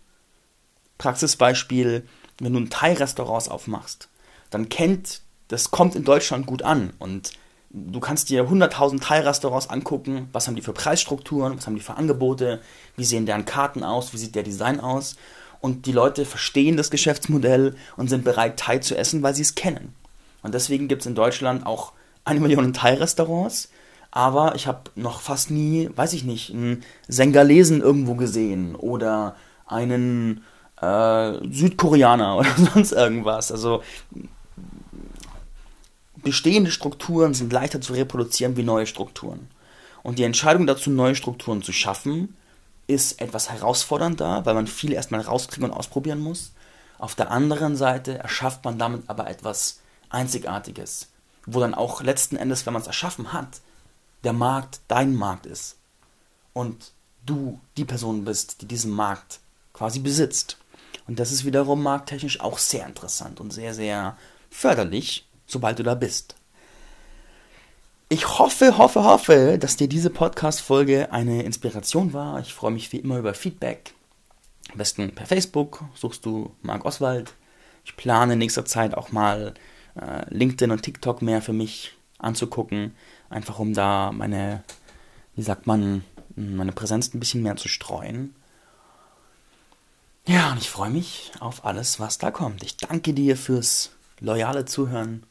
Praxisbeispiel, 0.98 2.06
wenn 2.38 2.52
du 2.52 2.60
ein 2.60 2.70
Thai-Restaurant 2.70 3.50
aufmachst, 3.50 4.08
dann 4.50 4.68
kennt, 4.68 5.22
das 5.48 5.70
kommt 5.70 5.94
in 5.94 6.04
Deutschland 6.04 6.46
gut 6.46 6.62
an 6.62 6.92
und 6.98 7.32
du 7.74 7.98
kannst 8.00 8.30
dir 8.30 8.44
100.000 8.44 9.00
Thai-Restaurants 9.00 9.68
angucken, 9.68 10.28
was 10.32 10.46
haben 10.46 10.54
die 10.54 10.62
für 10.62 10.72
Preisstrukturen, 10.72 11.56
was 11.56 11.66
haben 11.66 11.74
die 11.74 11.80
für 11.80 11.96
Angebote, 11.96 12.60
wie 12.96 13.04
sehen 13.04 13.26
deren 13.26 13.44
Karten 13.44 13.82
aus, 13.82 14.12
wie 14.12 14.18
sieht 14.18 14.34
der 14.34 14.44
Design 14.44 14.80
aus? 14.80 15.16
Und 15.60 15.86
die 15.86 15.92
Leute 15.92 16.24
verstehen 16.24 16.76
das 16.76 16.90
Geschäftsmodell 16.90 17.74
und 17.96 18.08
sind 18.08 18.24
bereit, 18.24 18.58
Thai 18.58 18.78
zu 18.78 18.96
essen, 18.96 19.22
weil 19.22 19.34
sie 19.34 19.42
es 19.42 19.54
kennen. 19.54 19.94
Und 20.42 20.54
deswegen 20.54 20.88
gibt 20.88 21.02
es 21.02 21.06
in 21.06 21.14
Deutschland 21.14 21.66
auch 21.66 21.92
eine 22.24 22.40
Million 22.40 22.72
Thai-Restaurants, 22.72 23.70
aber 24.10 24.54
ich 24.54 24.68
habe 24.68 24.90
noch 24.94 25.20
fast 25.20 25.50
nie, 25.50 25.90
weiß 25.96 26.12
ich 26.12 26.22
nicht, 26.22 26.52
einen 26.52 26.84
Sengalesen 27.08 27.80
irgendwo 27.80 28.14
gesehen 28.14 28.76
oder 28.76 29.34
einen 29.66 30.44
äh, 30.80 31.32
Südkoreaner 31.50 32.36
oder 32.38 32.50
sonst 32.72 32.92
irgendwas. 32.92 33.50
Also 33.50 33.82
bestehende 36.24 36.70
Strukturen 36.70 37.34
sind 37.34 37.52
leichter 37.52 37.80
zu 37.80 37.92
reproduzieren 37.92 38.56
wie 38.56 38.62
neue 38.62 38.86
Strukturen. 38.86 39.48
Und 40.02 40.18
die 40.18 40.24
Entscheidung 40.24 40.66
dazu, 40.66 40.90
neue 40.90 41.14
Strukturen 41.14 41.62
zu 41.62 41.72
schaffen, 41.72 42.36
ist 42.86 43.20
etwas 43.20 43.50
herausfordernder, 43.50 44.44
weil 44.44 44.54
man 44.54 44.66
viel 44.66 44.92
erstmal 44.92 45.20
rauskriegen 45.20 45.70
und 45.70 45.76
ausprobieren 45.76 46.20
muss. 46.20 46.52
Auf 46.98 47.14
der 47.14 47.30
anderen 47.30 47.76
Seite 47.76 48.18
erschafft 48.18 48.64
man 48.64 48.78
damit 48.78 49.04
aber 49.08 49.28
etwas 49.28 49.80
Einzigartiges, 50.10 51.08
wo 51.46 51.60
dann 51.60 51.74
auch 51.74 52.02
letzten 52.02 52.36
Endes, 52.36 52.66
wenn 52.66 52.72
man 52.72 52.82
es 52.82 52.88
erschaffen 52.88 53.32
hat, 53.32 53.60
der 54.22 54.32
Markt 54.32 54.80
dein 54.88 55.14
Markt 55.14 55.46
ist 55.46 55.76
und 56.52 56.92
du 57.26 57.60
die 57.76 57.84
Person 57.84 58.24
bist, 58.24 58.62
die 58.62 58.66
diesen 58.66 58.90
Markt 58.90 59.40
quasi 59.72 59.98
besitzt. 59.98 60.58
Und 61.06 61.18
das 61.18 61.32
ist 61.32 61.44
wiederum 61.44 61.82
markttechnisch 61.82 62.40
auch 62.40 62.58
sehr 62.58 62.86
interessant 62.86 63.40
und 63.40 63.52
sehr, 63.52 63.74
sehr 63.74 64.16
förderlich, 64.50 65.26
sobald 65.46 65.78
du 65.78 65.82
da 65.82 65.94
bist. 65.94 66.36
Ich 68.08 68.38
hoffe, 68.38 68.78
hoffe, 68.78 69.02
hoffe, 69.02 69.58
dass 69.58 69.76
dir 69.76 69.88
diese 69.88 70.10
Podcast-Folge 70.10 71.10
eine 71.10 71.42
Inspiration 71.42 72.12
war. 72.12 72.38
Ich 72.40 72.52
freue 72.52 72.70
mich 72.70 72.92
wie 72.92 72.98
immer 72.98 73.18
über 73.18 73.34
Feedback. 73.34 73.94
Am 74.70 74.78
besten 74.78 75.14
per 75.14 75.26
Facebook 75.26 75.84
suchst 75.94 76.24
du 76.24 76.54
Marc 76.62 76.84
Oswald. 76.84 77.34
Ich 77.84 77.96
plane 77.96 78.34
in 78.34 78.38
nächster 78.38 78.64
Zeit 78.64 78.94
auch 78.94 79.10
mal 79.10 79.54
äh, 80.00 80.24
LinkedIn 80.28 80.70
und 80.70 80.82
TikTok 80.82 81.22
mehr 81.22 81.42
für 81.42 81.52
mich 81.52 81.96
anzugucken. 82.18 82.94
Einfach 83.30 83.58
um 83.58 83.74
da 83.74 84.12
meine, 84.12 84.62
wie 85.34 85.42
sagt 85.42 85.66
man, 85.66 86.04
meine 86.36 86.72
Präsenz 86.72 87.12
ein 87.14 87.20
bisschen 87.20 87.42
mehr 87.42 87.56
zu 87.56 87.68
streuen. 87.68 88.34
Ja, 90.26 90.52
und 90.52 90.58
ich 90.58 90.70
freue 90.70 90.90
mich 90.90 91.32
auf 91.40 91.64
alles, 91.64 92.00
was 92.00 92.18
da 92.18 92.30
kommt. 92.30 92.62
Ich 92.62 92.76
danke 92.76 93.12
dir 93.12 93.36
fürs 93.36 93.90
loyale 94.20 94.64
Zuhören 94.66 95.24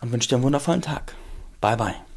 und 0.00 0.12
wünsche 0.12 0.28
dir 0.28 0.36
einen 0.36 0.44
wundervollen 0.44 0.82
Tag. 0.82 1.14
Bye 1.60 1.76
bye. 1.76 2.15